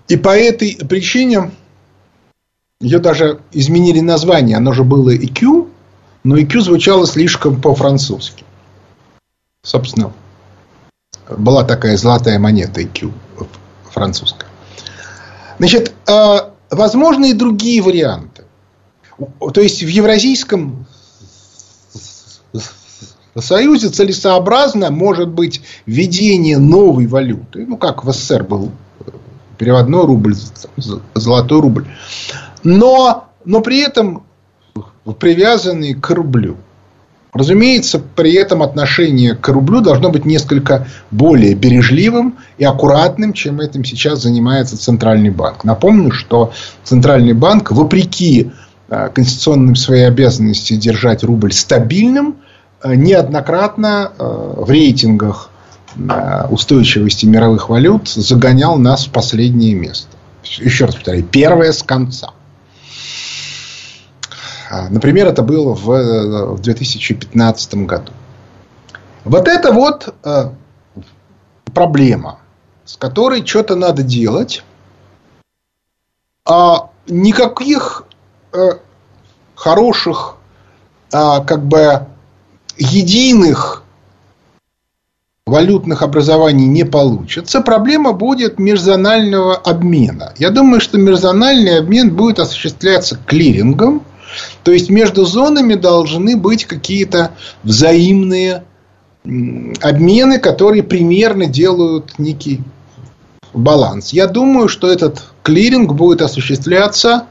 [0.09, 1.51] И по этой причине
[2.81, 4.57] ее даже изменили название.
[4.57, 5.68] Оно же было EQ,
[6.25, 8.44] но EQ звучало слишком по-французски.
[9.62, 10.12] Собственно,
[11.29, 13.12] была такая золотая монета EQ
[13.90, 14.50] французская.
[15.61, 18.42] Значит, а, возможны и другие варианты.
[19.38, 20.87] То есть в Евразийском
[23.38, 27.64] Союзе целесообразно может быть введение новой валюты.
[27.66, 28.73] Ну, как в СССР был
[29.57, 30.35] переводной рубль,
[31.14, 31.87] золотой рубль
[32.62, 34.25] но, но при этом
[35.18, 36.57] привязанные к рублю.
[37.33, 43.85] Разумеется, при этом отношение к рублю должно быть несколько более бережливым и аккуратным, чем этим
[43.85, 45.62] сейчас занимается Центральный банк.
[45.62, 48.51] Напомню, что Центральный банк, вопреки
[48.88, 52.37] э, конституционным своей обязанности держать рубль стабильным,
[52.83, 55.51] э, неоднократно э, в рейтингах
[56.51, 60.07] устойчивости мировых валют загонял нас в последнее место.
[60.45, 62.31] Еще раз повторяю, первое с конца.
[64.70, 68.12] А, например, это было в 2015 году.
[69.24, 70.50] Вот это вот э,
[71.74, 72.38] проблема,
[72.85, 74.62] с которой что-то надо делать.
[76.46, 78.04] А никаких
[78.52, 78.70] э,
[79.56, 80.37] хороших,
[81.12, 82.06] а, как бы
[82.78, 83.83] единых
[85.46, 90.33] валютных образований не получится, проблема будет межзонального обмена.
[90.38, 94.04] Я думаю, что межзональный обмен будет осуществляться клирингом,
[94.62, 98.64] то есть между зонами должны быть какие-то взаимные
[99.25, 102.62] обмены, которые примерно делают некий
[103.53, 104.12] баланс.
[104.12, 107.27] Я думаю, что этот клиринг будет осуществляться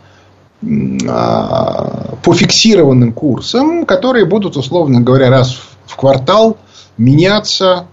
[1.08, 6.58] а, по фиксированным курсам, которые будут, условно говоря, раз в квартал
[6.98, 7.88] меняться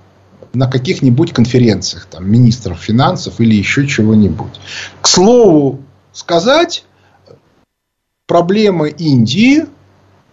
[0.52, 4.60] на каких-нибудь конференциях там, министров финансов или еще чего-нибудь.
[5.00, 5.80] К слову
[6.12, 6.84] сказать,
[8.26, 9.66] проблема Индии,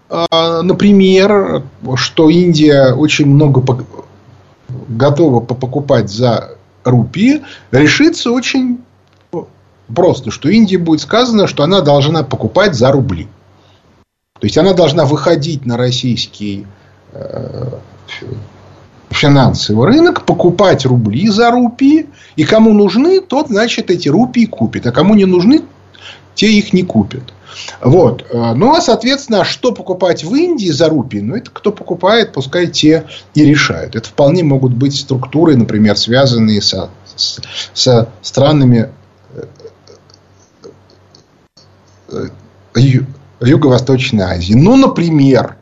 [0.09, 1.63] а, например,
[1.95, 3.63] что Индия очень много
[4.87, 8.79] готова покупать за рупии, решится очень
[9.93, 13.27] просто, что Индии будет сказано, что она должна покупать за рубли.
[14.39, 16.65] То есть она должна выходить на российский
[17.13, 17.69] э,
[19.09, 24.91] финансовый рынок, покупать рубли за рупии, и кому нужны, тот, значит, эти рупии купит, а
[24.91, 25.61] кому не нужны,
[26.35, 27.33] те их не купят.
[27.81, 28.25] Вот.
[28.33, 31.19] Ну, а, соответственно, что покупать в Индии за рупии?
[31.19, 33.95] Ну, это кто покупает, пускай те и решают.
[33.95, 36.89] Это вполне могут быть структуры, например, связанные со,
[37.73, 38.89] со странами
[42.09, 42.27] э,
[43.39, 44.53] Юго-Восточной Азии.
[44.53, 45.57] Ну, например,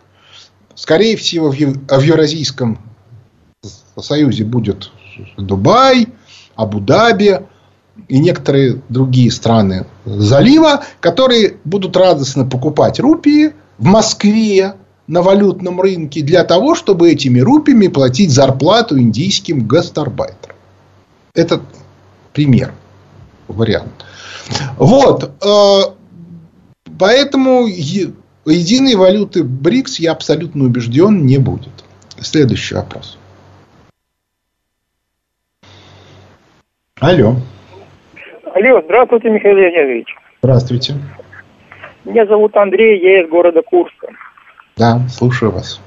[0.76, 2.80] скорее всего, в Евразийском
[4.00, 4.92] Союзе будет
[5.38, 6.08] Дубай,
[6.56, 7.42] Абу-Даби
[8.08, 14.76] и некоторые другие страны залива, которые будут радостно покупать рупии в Москве
[15.08, 20.56] на валютном рынке для того, чтобы этими рупиями платить зарплату индийским гастарбайтерам.
[21.34, 21.62] Это
[22.34, 22.74] пример,
[23.48, 24.06] вариант.
[24.78, 25.32] Вот.
[25.44, 25.94] Э,
[26.98, 31.84] поэтому единой валюты БРИКС, я абсолютно убежден, не будет.
[32.20, 33.18] Следующий вопрос.
[37.00, 37.36] Алло.
[38.54, 40.14] Алло, здравствуйте, Михаил Леонидович.
[40.42, 40.94] Здравствуйте.
[42.04, 44.10] Меня зовут Андрей, я из города Курска.
[44.76, 45.82] Да, слушаю вас.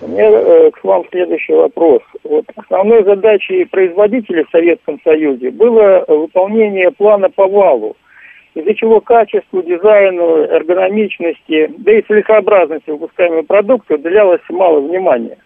[0.00, 2.02] У меня э, к вам следующий вопрос.
[2.24, 7.96] Вот, основной задачей производителей в Советском Союзе было выполнение плана по валу,
[8.54, 15.38] из-за чего качеству, дизайну, эргономичности, да и целесообразности выпускаемой продукции уделялось мало внимания.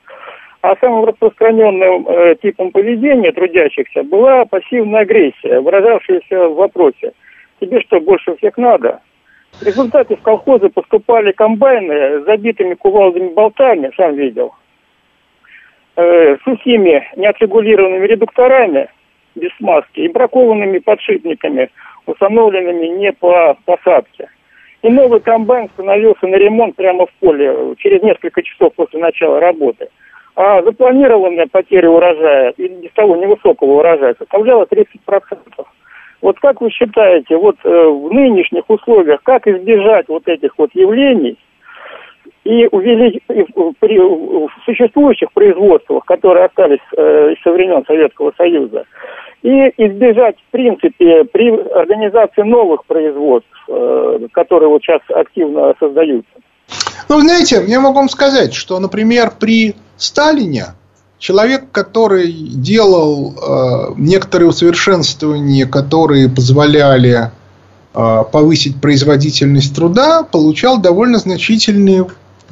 [0.61, 7.13] А самым распространенным э, типом поведения трудящихся была пассивная агрессия, выражавшаяся в вопросе
[7.61, 9.01] «Тебе что, больше всех надо?».
[9.61, 14.53] В результате в колхозы поступали комбайны с забитыми кувалдами болтами, сам видел,
[15.97, 18.89] э, сухими неотрегулированными редукторами
[19.37, 21.71] без смазки и бракованными подшипниками,
[22.07, 24.29] установленными не по посадке.
[24.83, 29.89] И новый комбайн становился на ремонт прямо в поле через несколько часов после начала работы–
[30.41, 34.87] а запланированная потеря урожая, и без того невысокого урожая, составляла 30%.
[36.23, 41.37] Вот как вы считаете, вот э, в нынешних условиях, как избежать вот этих вот явлений
[42.45, 48.85] и увеличить при в существующих производствах, которые остались э, со времен Советского Союза,
[49.43, 56.31] и избежать, в принципе, при организации новых производств, э, которые вот сейчас активно создаются?
[57.09, 60.75] Ну, знаете, я могу вам сказать, что, например, при Сталине
[61.19, 67.31] человек, который делал э, некоторые усовершенствования, которые позволяли
[67.95, 72.07] э, повысить производительность труда, получал довольно значительные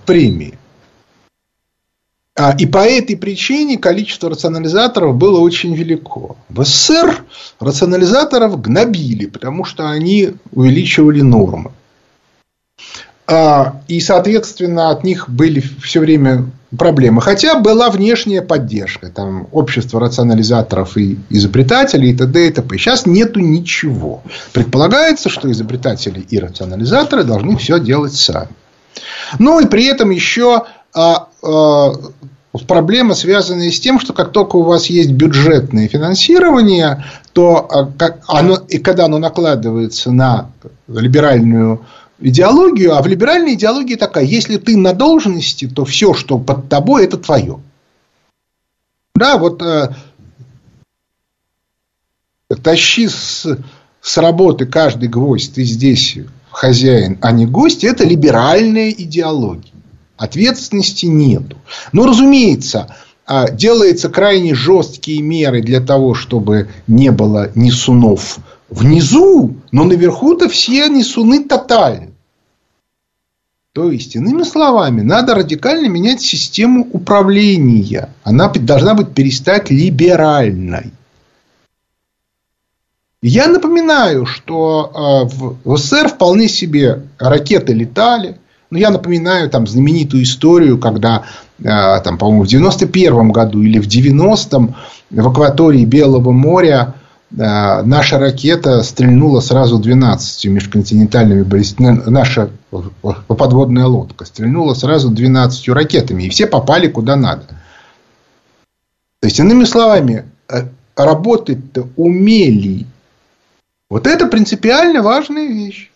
[0.05, 0.59] премии.
[2.39, 6.37] А, и по этой причине количество рационализаторов было очень велико.
[6.51, 7.25] В СССР
[7.61, 11.73] рационализаторов гнобили, потому что они увеличивали нормы.
[13.29, 17.21] А, и, соответственно, от них были все время проблемы.
[17.21, 19.11] Хотя была внешняя поддержка.
[19.11, 22.49] Там общество рационализаторов и изобретателей и т.д.
[22.49, 22.79] и т.п.
[22.79, 24.23] Сейчас нету ничего.
[24.53, 28.49] Предполагается, что изобретатели и рационализаторы должны все делать сами.
[29.39, 31.93] Ну и при этом еще а, а,
[32.67, 38.21] проблема, связанная с тем, что как только у вас есть бюджетное финансирование, то а, как
[38.29, 40.51] оно, и когда оно накладывается на
[40.89, 41.85] либеральную
[42.19, 47.05] идеологию, а в либеральной идеологии такая, если ты на должности, то все, что под тобой,
[47.05, 47.61] это твое.
[49.15, 49.95] Да, вот э,
[52.63, 53.47] тащи с,
[54.01, 56.19] с работы каждый гвоздь, ты здесь
[56.51, 59.73] хозяин, а не гость, это либеральная идеология.
[60.17, 61.59] Ответственности нету.
[61.93, 62.95] Но, разумеется,
[63.27, 70.89] э, делаются крайне жесткие меры для того, чтобы не было несунов внизу, но наверху-то все
[70.89, 72.13] несуны тотальны.
[73.73, 78.09] То есть, иными словами, надо радикально менять систему управления.
[78.25, 80.93] Она должна быть перестать либеральной.
[83.21, 88.39] Я напоминаю, что э, в СССР вполне себе ракеты летали.
[88.71, 91.25] Но я напоминаю там знаменитую историю, когда,
[91.59, 94.75] э, там, по-моему, в 91 году или в 90-м
[95.11, 96.95] в акватории Белого моря
[97.31, 102.09] наша ракета стрельнула сразу 12 межконтинентальными баллистическими...
[102.09, 106.25] Наша подводная лодка стрельнула сразу 12 ракетами.
[106.25, 107.47] И все попали куда надо.
[109.21, 112.87] То есть, иными словами, э, работать-то умели.
[113.91, 115.91] Вот это принципиально важная вещь.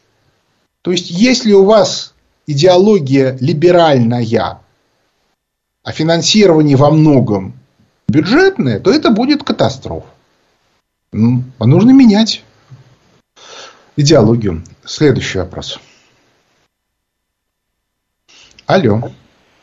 [0.83, 2.15] То есть, если у вас
[2.47, 4.61] идеология либеральная,
[5.83, 7.55] а финансирование во многом
[8.09, 10.07] бюджетное, то это будет катастрофа.
[11.13, 12.45] Ну, а нужно менять
[13.97, 14.63] идеологию.
[14.85, 15.81] Следующий вопрос.
[18.67, 19.01] Алло.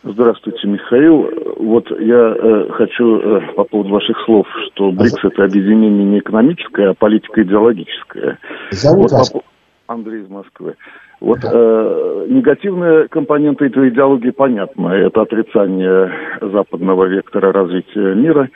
[0.04, 1.30] Здравствуйте, Михаил.
[1.60, 6.90] Вот я э, хочу э, по поводу ваших слов, что БРИКС это объединение не экономическое,
[6.90, 8.38] а политико-идеологическое.
[8.72, 9.30] Зовут вот, вас?
[9.30, 9.42] По...
[9.88, 10.76] Андрей из Москвы.
[11.22, 11.50] Вот да.
[11.52, 14.90] э, негативная компонента этой идеологии понятна.
[14.90, 18.50] Это отрицание западного вектора развития мира,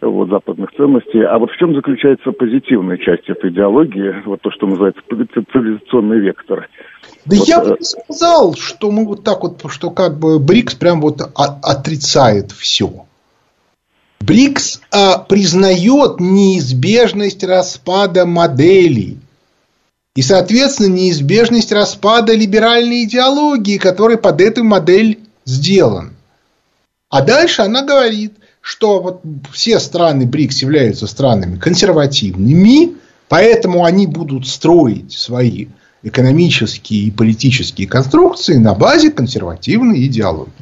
[0.00, 1.22] вот, западных ценностей.
[1.22, 6.68] А вот в чем заключается позитивная часть этой идеологии, вот то, что называется цивилизационный вектор?
[7.26, 10.74] Да вот, я бы не сказал, что мы вот так вот, что как бы БРИКС
[10.74, 13.06] прям вот отрицает все.
[14.20, 19.18] БРИКС а, признает неизбежность распада моделей
[20.14, 26.14] и, соответственно, неизбежность распада либеральной идеологии, которая под эту модель сделан.
[27.08, 28.34] А дальше она говорит,
[28.70, 32.94] что вот все страны БРИКС являются странами консервативными,
[33.28, 35.66] поэтому они будут строить свои
[36.04, 40.52] экономические и политические конструкции на базе консервативной идеологии.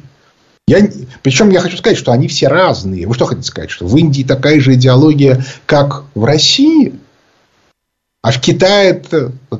[0.67, 0.89] Я,
[1.21, 3.05] причем я хочу сказать, что они все разные.
[3.05, 6.95] Вы что хотите сказать, что в Индии такая же идеология, как в России–
[8.21, 9.01] а в Китае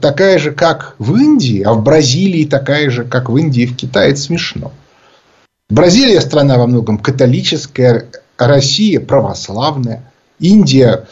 [0.01, 3.77] такая же, как в Индии, а в Бразилии такая же, как в Индии и в
[3.77, 4.11] Китае.
[4.11, 4.73] Это смешно.
[5.69, 8.07] Бразилия страна во многом католическая,
[8.47, 11.07] Россия православная, Индия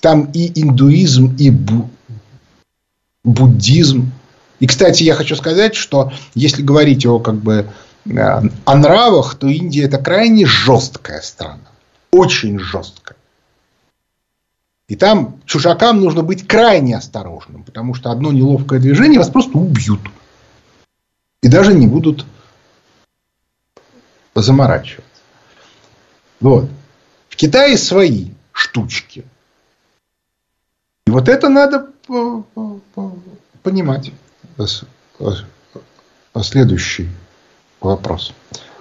[0.00, 1.90] там и индуизм, и бу,
[3.24, 4.12] буддизм.
[4.60, 7.66] И, кстати, я хочу сказать, что если говорить о, как бы,
[8.06, 11.68] э, о нравах, то Индия это крайне жесткая страна.
[12.12, 13.16] Очень жесткая.
[14.88, 20.00] И там чужакам нужно быть крайне осторожным, потому что одно неловкое движение вас просто убьют.
[21.42, 22.24] И даже не будут
[24.34, 25.05] заморачиваться.
[26.40, 26.68] Вот.
[27.28, 29.24] В Китае свои штучки.
[31.06, 31.90] И вот это надо
[33.62, 34.12] понимать.
[36.42, 37.08] Следующий
[37.80, 38.34] вопрос.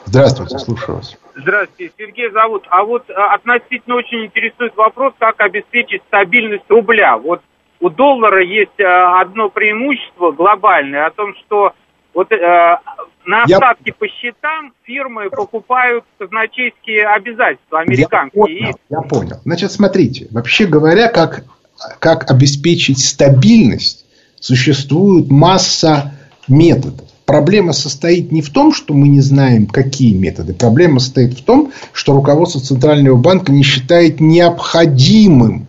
[0.06, 1.18] Здравствуйте, слушаю вас.
[1.36, 2.66] Здравствуйте, Сергей зовут.
[2.70, 7.18] А вот а, относительно очень интересует вопрос, как обеспечить стабильность рубля.
[7.18, 7.42] Вот
[7.80, 11.74] у доллара есть а, одно преимущество глобальное о том, что
[12.14, 12.78] вот э,
[13.26, 13.94] на остатки я...
[13.94, 18.60] по счетам фирмы покупают казначейские обязательства американские.
[18.60, 19.42] Я понял, я понял.
[19.44, 21.44] Значит, смотрите, вообще говоря, как,
[22.00, 24.06] как обеспечить стабильность,
[24.40, 26.14] существует масса
[26.48, 27.08] методов.
[27.26, 30.54] Проблема состоит не в том, что мы не знаем, какие методы.
[30.54, 35.68] Проблема состоит в том, что руководство Центрального банка не считает необходимым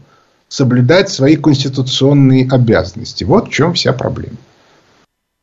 [0.48, 3.24] соблюдать свои конституционные обязанности.
[3.24, 4.36] Вот в чем вся проблема.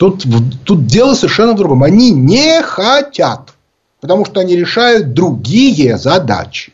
[0.03, 0.25] Тут,
[0.65, 1.83] тут дело совершенно в другом.
[1.83, 3.53] Они не хотят,
[4.01, 6.73] потому что они решают другие задачи.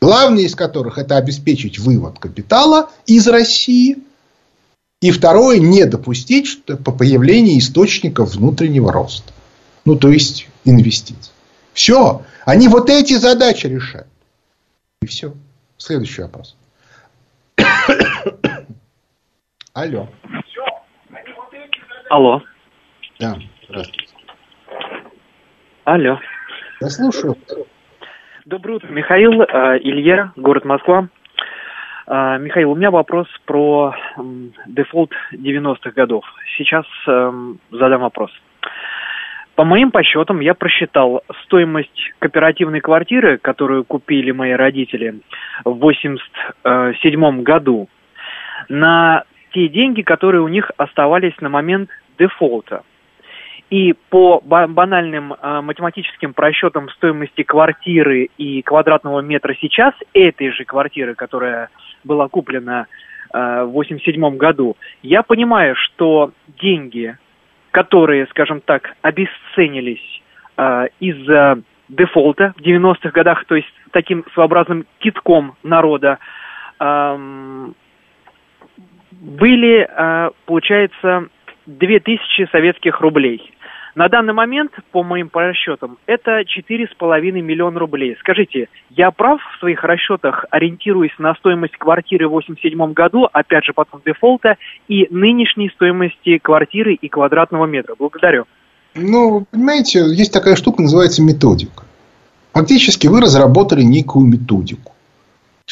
[0.00, 3.98] Главные из которых это обеспечить вывод капитала из России–
[5.00, 9.32] и второе, не допустить что по появлению источников внутреннего роста.
[9.86, 11.32] Ну, то есть инвестиций.
[11.72, 12.22] Все.
[12.44, 14.06] Они вот эти задачи решают.
[15.00, 15.32] И все.
[15.78, 16.54] Следующий вопрос.
[19.72, 20.08] Алло.
[22.10, 22.42] Алло.
[23.20, 23.36] Да,
[23.68, 24.14] здравствуйте.
[25.84, 26.18] Алло.
[26.80, 27.36] Я слушаю.
[28.46, 31.06] Доброе утро, Михаил, э, Илья, город Москва.
[32.06, 33.94] А, Михаил, у меня вопрос про
[34.66, 36.24] дефолт 90-х годов.
[36.56, 38.30] Сейчас эм, задам вопрос.
[39.54, 45.20] По моим подсчетам, я просчитал стоимость кооперативной квартиры, которую купили мои родители
[45.66, 47.90] в 87 году,
[48.70, 52.82] на те деньги, которые у них оставались на момент дефолта.
[53.70, 61.14] И по банальным э, математическим просчетам стоимости квартиры и квадратного метра сейчас, этой же квартиры,
[61.14, 61.70] которая
[62.02, 62.86] была куплена
[63.32, 67.16] э, в 87 году, я понимаю, что деньги,
[67.70, 70.22] которые, скажем так, обесценились
[70.56, 76.18] э, из-за дефолта в 90-х годах, то есть таким своеобразным китком народа,
[76.80, 77.68] э,
[79.12, 81.28] были, э, получается,
[81.66, 83.52] 2000 советских рублей.
[83.94, 88.16] На данный момент, по моим расчетам, это 4,5 миллиона рублей.
[88.20, 93.72] Скажите, я прав в своих расчетах, ориентируясь на стоимость квартиры в 1987 году, опять же
[93.72, 94.56] потом дефолта,
[94.88, 97.94] и нынешней стоимости квартиры и квадратного метра?
[97.98, 98.44] Благодарю.
[98.94, 101.84] Ну, понимаете, есть такая штука, называется методика.
[102.52, 104.92] Фактически вы разработали некую методику.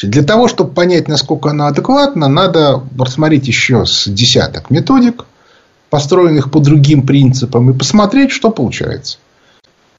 [0.01, 5.25] Для того, чтобы понять, насколько она адекватна, надо рассмотреть еще с десяток методик,
[5.89, 9.17] построенных по другим принципам, и посмотреть, что получается.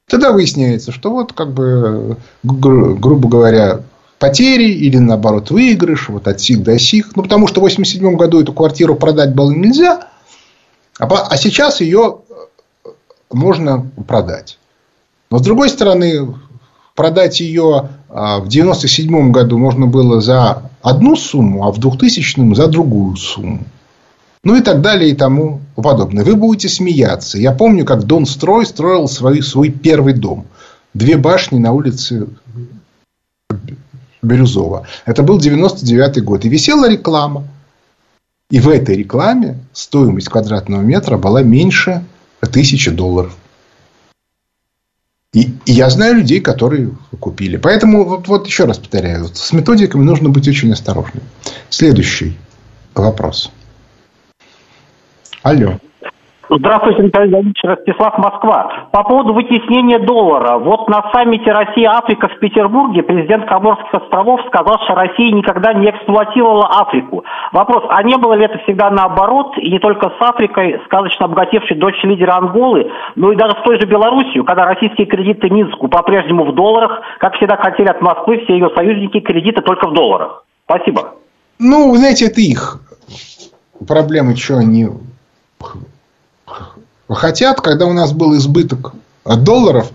[0.08, 3.80] Тогда выясняется, что вот как бы, гру- грубо говоря,
[4.18, 7.16] потери или наоборот выигрыш, вот от сих до сих.
[7.16, 10.08] Ну, потому что в 1987 году эту квартиру продать было нельзя,
[10.98, 12.18] а, а сейчас ее
[13.32, 14.58] можно продать.
[15.30, 16.34] Но с другой стороны,
[16.94, 22.66] продать ее а, в 97 году можно было за одну сумму, а в 2000 за
[22.66, 23.64] другую сумму.
[24.42, 26.24] Ну и так далее и тому подобное.
[26.24, 27.38] Вы будете смеяться.
[27.38, 30.46] Я помню, как Дон Строй строил свой, свой первый дом.
[30.94, 32.26] Две башни на улице
[34.22, 34.86] Бирюзова.
[35.04, 36.44] Это был 99 год.
[36.44, 37.44] И висела реклама.
[38.50, 42.04] И в этой рекламе стоимость квадратного метра была меньше
[42.50, 43.36] тысячи долларов.
[45.32, 47.56] И, и я знаю людей, которые купили.
[47.56, 51.22] Поэтому, вот, вот еще раз повторяю, с методиками нужно быть очень осторожным.
[51.68, 52.36] Следующий
[52.94, 53.52] вопрос.
[55.42, 55.72] Алло.
[56.52, 58.88] Здравствуйте, Николай Леонидович, Ростислав, Москва.
[58.90, 60.58] По поводу вытеснения доллара.
[60.58, 66.66] Вот на саммите Россия-Африка в Петербурге президент Коморских островов сказал, что Россия никогда не эксплуатировала
[66.80, 67.24] Африку.
[67.52, 71.76] Вопрос, а не было ли это всегда наоборот, и не только с Африкой, сказочно обогатевшей
[71.76, 76.50] дочь лидера Анголы, но и даже с той же Белоруссией, когда российские кредиты Минску по-прежнему
[76.50, 80.44] в долларах, как всегда хотели от Москвы все ее союзники кредиты только в долларах.
[80.64, 81.14] Спасибо.
[81.60, 82.80] Ну, знаете, это их
[83.86, 84.88] проблемы, что они
[87.08, 88.92] хотят, когда у нас был избыток
[89.24, 89.90] долларов,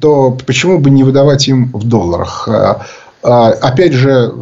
[0.00, 2.48] то почему бы не выдавать им в долларах?
[2.48, 2.82] А,
[3.22, 4.32] а, опять же,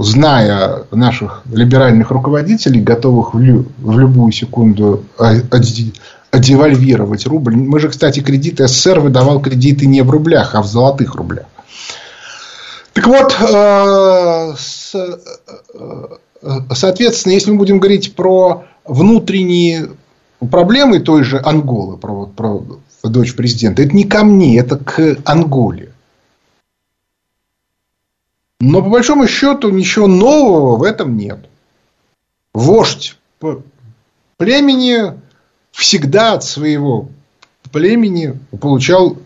[0.00, 5.04] зная наших либеральных руководителей, готовых в, лю, в любую секунду
[6.32, 7.56] девальвировать рубль.
[7.56, 11.46] Мы же, кстати, кредиты СССР выдавал кредиты не в рублях, а в золотых рублях.
[12.92, 14.54] Так вот, э,
[14.94, 16.06] э,
[16.72, 19.90] соответственно, если мы будем говорить про внутренние
[20.50, 22.64] проблемой той же Анголы, про, про
[23.02, 25.92] дочь президента, это не ко мне, это к Анголе.
[28.60, 31.38] Но по большому счету ничего нового в этом нет.
[32.52, 33.16] Вождь
[34.36, 35.18] племени
[35.72, 37.08] всегда от своего
[37.72, 39.16] племени получал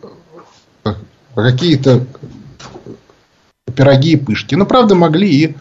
[1.34, 2.06] какие-то
[3.74, 4.54] пироги и пышки.
[4.54, 5.54] Но, правда, могли и,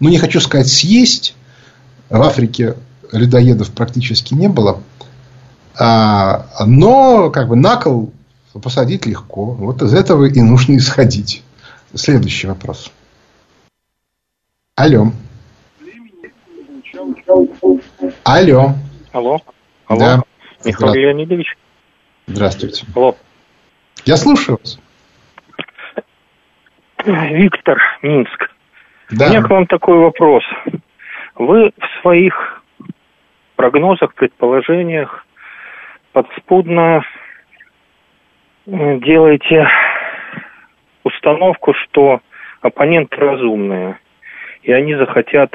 [0.00, 1.34] ну, не хочу сказать, съесть.
[2.08, 2.76] В Африке
[3.12, 4.80] людоедов практически не было.
[5.78, 8.12] А, но как бы на кол
[8.62, 9.52] посадить легко.
[9.52, 11.42] Вот из этого и нужно исходить.
[11.94, 12.90] Следующий вопрос.
[14.76, 15.12] Алло.
[18.24, 18.74] Алло.
[19.12, 19.40] Алло.
[19.86, 19.98] Алло.
[19.98, 20.22] Да.
[20.64, 21.00] Михаил Здра...
[21.00, 21.56] Леонидович.
[22.26, 22.84] Здравствуйте.
[22.94, 23.16] Алло.
[24.04, 24.78] Я слушаю вас.
[27.04, 28.55] Виктор, Минск.
[29.10, 29.26] Да.
[29.26, 30.44] У меня к вам такой вопрос.
[31.36, 32.62] Вы в своих
[33.54, 35.24] прогнозах, предположениях
[36.12, 37.04] подспудно
[38.66, 39.68] делаете
[41.04, 42.20] установку, что
[42.60, 43.98] оппоненты разумные,
[44.62, 45.54] и они захотят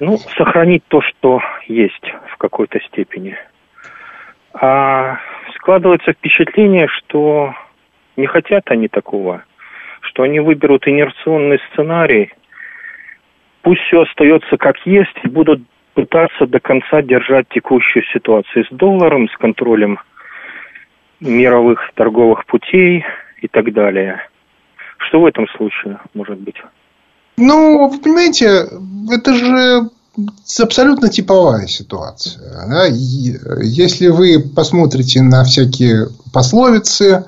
[0.00, 3.36] ну, сохранить то, что есть в какой-то степени.
[4.54, 5.18] А
[5.56, 7.54] складывается впечатление, что
[8.16, 9.44] не хотят они такого,
[10.16, 12.32] что они выберут инерционный сценарий,
[13.62, 15.62] пусть все остается как есть, и будут
[15.92, 19.98] пытаться до конца держать текущую ситуацию с долларом, с контролем
[21.20, 23.04] мировых торговых путей
[23.42, 24.20] и так далее.
[25.06, 26.56] Что в этом случае может быть?
[27.36, 28.64] Ну, понимаете,
[29.12, 29.90] это же
[30.62, 32.42] абсолютно типовая ситуация.
[32.70, 32.86] Да?
[33.62, 37.26] Если вы посмотрите на всякие пословицы,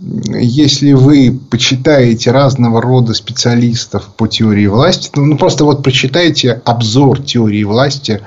[0.00, 7.22] если вы почитаете разного рода специалистов по теории власти, ну, ну просто вот прочитайте обзор
[7.22, 8.22] теории власти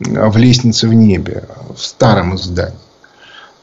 [0.00, 1.44] э, в «Лестнице в небе»
[1.76, 2.78] в старом издании,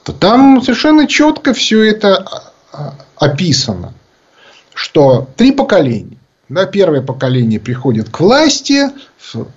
[0.04, 2.26] то там совершенно четко все это
[2.72, 3.94] а, описано,
[4.74, 6.18] что три поколения.
[6.50, 8.90] Да, первое поколение приходит к власти,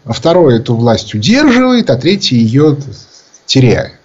[0.04, 2.76] второе эту власть удерживает, а третье ее
[3.44, 3.95] теряет.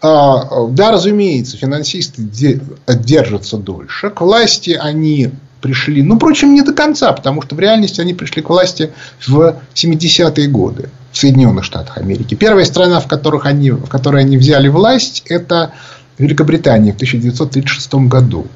[0.00, 2.22] А, да, разумеется, финансисты
[2.86, 4.10] держатся дольше.
[4.10, 5.30] К власти они
[5.60, 8.92] пришли, ну, впрочем, не до конца, потому что в реальности они пришли к власти
[9.26, 12.34] в 70-е годы в Соединенных Штатах Америки.
[12.34, 15.72] Первая страна, в, которых они, в которой они взяли власть, это
[16.18, 18.46] Великобритания в 1936 году.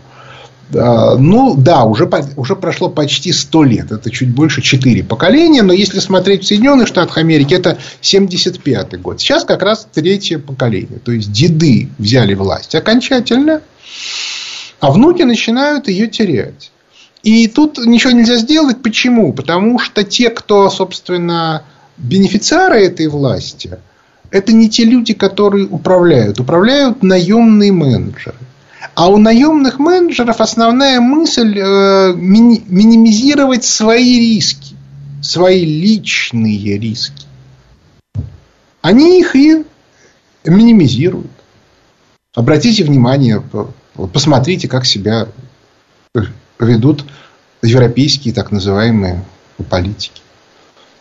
[0.72, 3.92] Ну, да, уже, уже прошло почти 100 лет.
[3.92, 5.62] Это чуть больше 4 поколения.
[5.62, 9.20] Но если смотреть в Соединенных Штатах Америки, это 75 год.
[9.20, 10.98] Сейчас как раз третье поколение.
[10.98, 13.60] То есть, деды взяли власть окончательно,
[14.80, 16.70] а внуки начинают ее терять.
[17.22, 18.82] И тут ничего нельзя сделать.
[18.82, 19.32] Почему?
[19.32, 21.62] Потому что те, кто, собственно,
[21.96, 23.78] бенефициары этой власти,
[24.30, 26.40] это не те люди, которые управляют.
[26.40, 28.36] Управляют наемные менеджеры.
[28.94, 34.76] А у наемных менеджеров основная мысль э, мини, минимизировать свои риски,
[35.20, 37.26] свои личные риски.
[38.82, 39.64] Они их и
[40.44, 41.30] минимизируют.
[42.34, 43.42] Обратите внимание,
[44.12, 45.28] посмотрите, как себя
[46.58, 47.04] ведут
[47.62, 49.24] европейские так называемые
[49.70, 50.20] политики.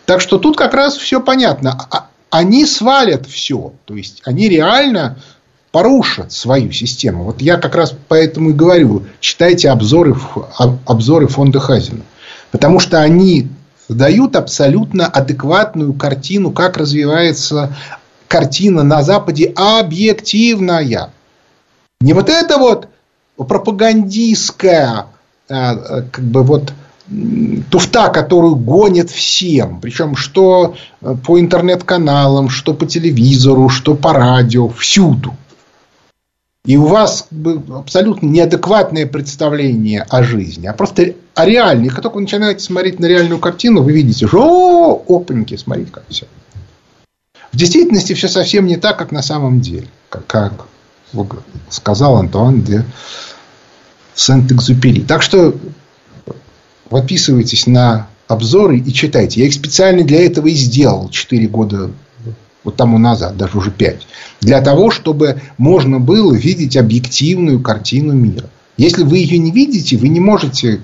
[0.06, 1.88] Так что тут как раз все понятно.
[1.92, 3.74] А, они свалят все.
[3.86, 5.18] То есть они реально
[5.74, 7.24] порушат свою систему.
[7.24, 10.16] Вот я как раз поэтому и говорю, читайте обзоры,
[10.86, 12.04] обзоры фонда Хазина.
[12.52, 13.48] Потому что они
[13.90, 17.76] дают абсолютно адекватную картину, как развивается
[18.28, 21.10] картина на Западе объективная.
[22.02, 22.88] Не вот это вот
[23.36, 25.08] пропагандистская,
[25.50, 26.72] а, как бы вот
[27.72, 29.82] туфта, которую гонят всем.
[29.82, 30.76] Причем, что
[31.26, 35.34] по интернет-каналам, что по телевизору, что по радио, всюду.
[36.66, 37.28] И у вас
[37.74, 41.90] абсолютно неадекватное представление о жизни, а просто о реальной.
[41.90, 46.06] Как только вы начинаете смотреть на реальную картину, вы видите, что о, опаньки, смотрите, как
[46.08, 46.26] все.
[47.52, 49.88] В действительности все совсем не так, как на самом деле.
[50.08, 50.68] Как, как
[51.70, 52.86] сказал Антуан де
[54.16, 55.02] Сент-Экзупери.
[55.02, 55.54] Так что
[56.90, 59.42] подписывайтесь на обзоры и читайте.
[59.42, 61.92] Я их специально для этого и сделал 4 года
[62.64, 64.08] вот тому назад, даже уже 5.
[64.42, 68.50] Для того, чтобы можно было видеть объективную картину мира.
[68.78, 70.82] Если вы ее не видите, вы не можете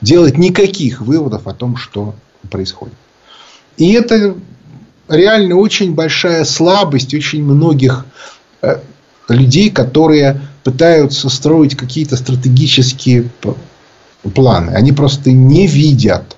[0.00, 2.14] делать никаких выводов о том, что
[2.50, 2.94] происходит.
[3.76, 4.36] И это
[5.08, 8.06] реально очень большая слабость очень многих
[8.62, 8.78] э,
[9.28, 13.28] людей, которые пытаются строить какие-то стратегические
[14.34, 14.70] планы.
[14.70, 16.36] Они просто не видят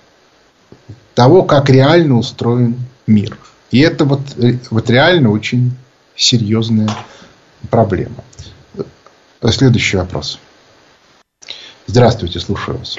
[1.14, 3.38] того, как реально устроен мир.
[3.70, 4.20] И это вот,
[4.70, 5.72] вот реально очень
[6.14, 6.88] серьезная
[7.70, 8.24] проблема.
[9.50, 10.38] Следующий вопрос.
[11.86, 12.96] Здравствуйте, слушаю вас.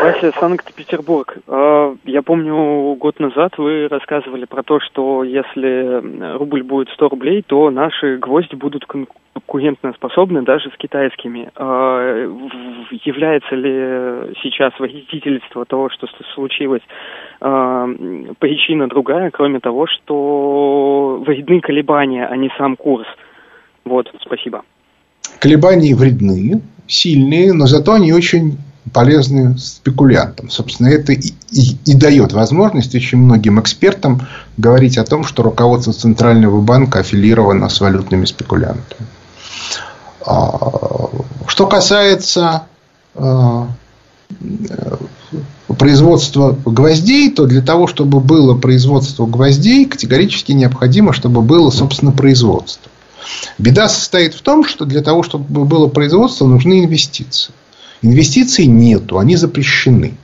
[0.00, 1.38] Вася, Санкт-Петербург.
[1.48, 7.42] А, я помню, год назад вы рассказывали про то, что если рубль будет 100 рублей,
[7.46, 11.50] то наши гвозди будут конкурентоспособны даже с китайскими.
[11.56, 12.14] А,
[13.04, 16.82] является ли сейчас водительство того, что случилось,
[17.40, 17.88] а,
[18.38, 23.06] причина другая, кроме того, что вредны колебания, а не сам курс?
[23.84, 24.62] Вот, спасибо.
[25.40, 28.58] Колебания вредны, сильные, но зато они очень
[28.92, 30.50] полезны спекулянтам.
[30.50, 34.26] Собственно, это и, и, и дает возможность очень многим экспертам
[34.56, 39.06] говорить о том, что руководство Центрального банка аффилировано с валютными спекулянтами.
[40.24, 41.10] А,
[41.46, 42.64] что касается
[43.14, 43.68] а,
[45.78, 52.90] производства гвоздей, то для того, чтобы было производство гвоздей, категорически необходимо, чтобы было, собственно, производство.
[53.58, 57.52] Беда состоит в том, что для того, чтобы было производство, нужны инвестиции.
[58.02, 60.14] Инвестиций нету, они запрещены.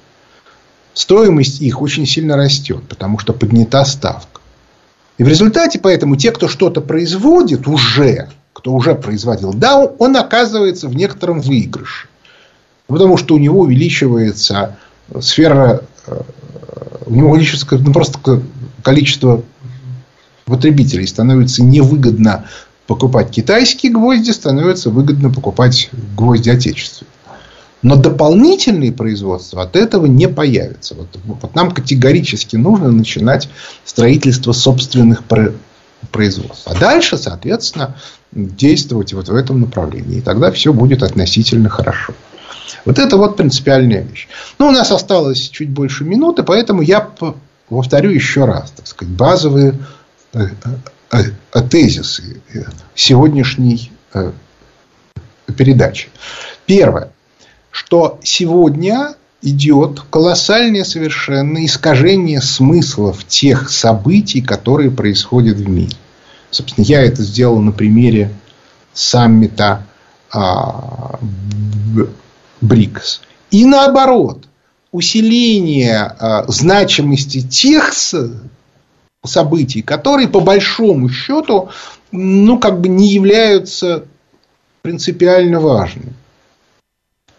[0.93, 4.41] Стоимость их очень сильно растет, потому что поднята ставка.
[5.19, 10.89] И в результате поэтому те, кто что-то производит уже, кто уже производил, да, он оказывается
[10.89, 12.09] в некотором выигрыше.
[12.87, 14.77] Потому что у него увеличивается
[15.21, 16.21] сфера, э,
[17.07, 18.43] у него увеличивается ну, просто
[18.83, 19.43] количество
[20.45, 21.07] потребителей.
[21.07, 22.47] Становится невыгодно
[22.87, 27.14] покупать китайские гвозди, становится выгодно покупать гвозди отечественные.
[27.85, 30.95] Но дополнительные производства от этого не появятся.
[30.95, 33.51] Вот, вот нам категорически нужно начинать
[33.85, 35.23] строительство собственных
[36.11, 36.67] производств.
[36.67, 37.95] А дальше, соответственно,
[38.33, 40.17] действовать вот в этом направлении.
[40.17, 42.15] И тогда все будет относительно хорошо.
[42.87, 44.29] Вот это вот принципиальная вещь.
[44.59, 47.07] Но у нас осталось чуть больше минуты, поэтому я
[47.69, 49.75] повторю еще раз, так сказать, базовые
[50.33, 50.47] э,
[51.13, 51.19] э,
[51.53, 52.41] э, тезисы
[52.95, 53.93] сегодняшней
[55.55, 56.09] передачи.
[56.65, 57.11] Первое
[57.75, 65.97] что сегодня идет колоссальное совершенно искажение смыслов тех событий, которые происходят в мире.
[66.53, 68.33] Собственно, я это сделал на примере
[68.93, 69.85] саммита
[70.33, 71.19] а,
[72.61, 73.23] БРИКС.
[73.51, 74.45] И наоборот,
[74.93, 77.93] усиление а, значимости тех
[79.25, 81.71] событий, которые по большому счету,
[82.13, 84.05] ну, как бы не являются
[84.83, 86.15] принципиально важными.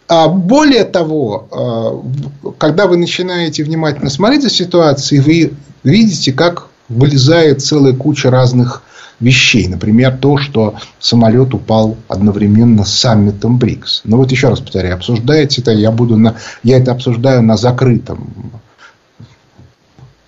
[0.07, 5.53] А более того, а, когда вы начинаете внимательно смотреть за ситуацией, вы
[5.83, 8.83] видите, как вылезает целая куча разных
[9.19, 9.67] вещей.
[9.67, 14.01] Например, то, что самолет упал одновременно с саммитом БРИКС.
[14.03, 18.51] Но вот еще раз повторяю, обсуждается это, я, буду на, я это обсуждаю на закрытом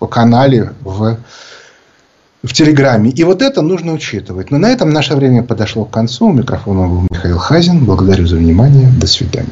[0.06, 1.18] канале в,
[2.42, 3.10] в Телеграме.
[3.10, 4.50] И вот это нужно учитывать.
[4.50, 6.26] Но на этом наше время подошло к концу.
[6.26, 7.84] У микрофона был Михаил Хазин.
[7.84, 8.88] Благодарю за внимание.
[9.00, 9.48] До свидания.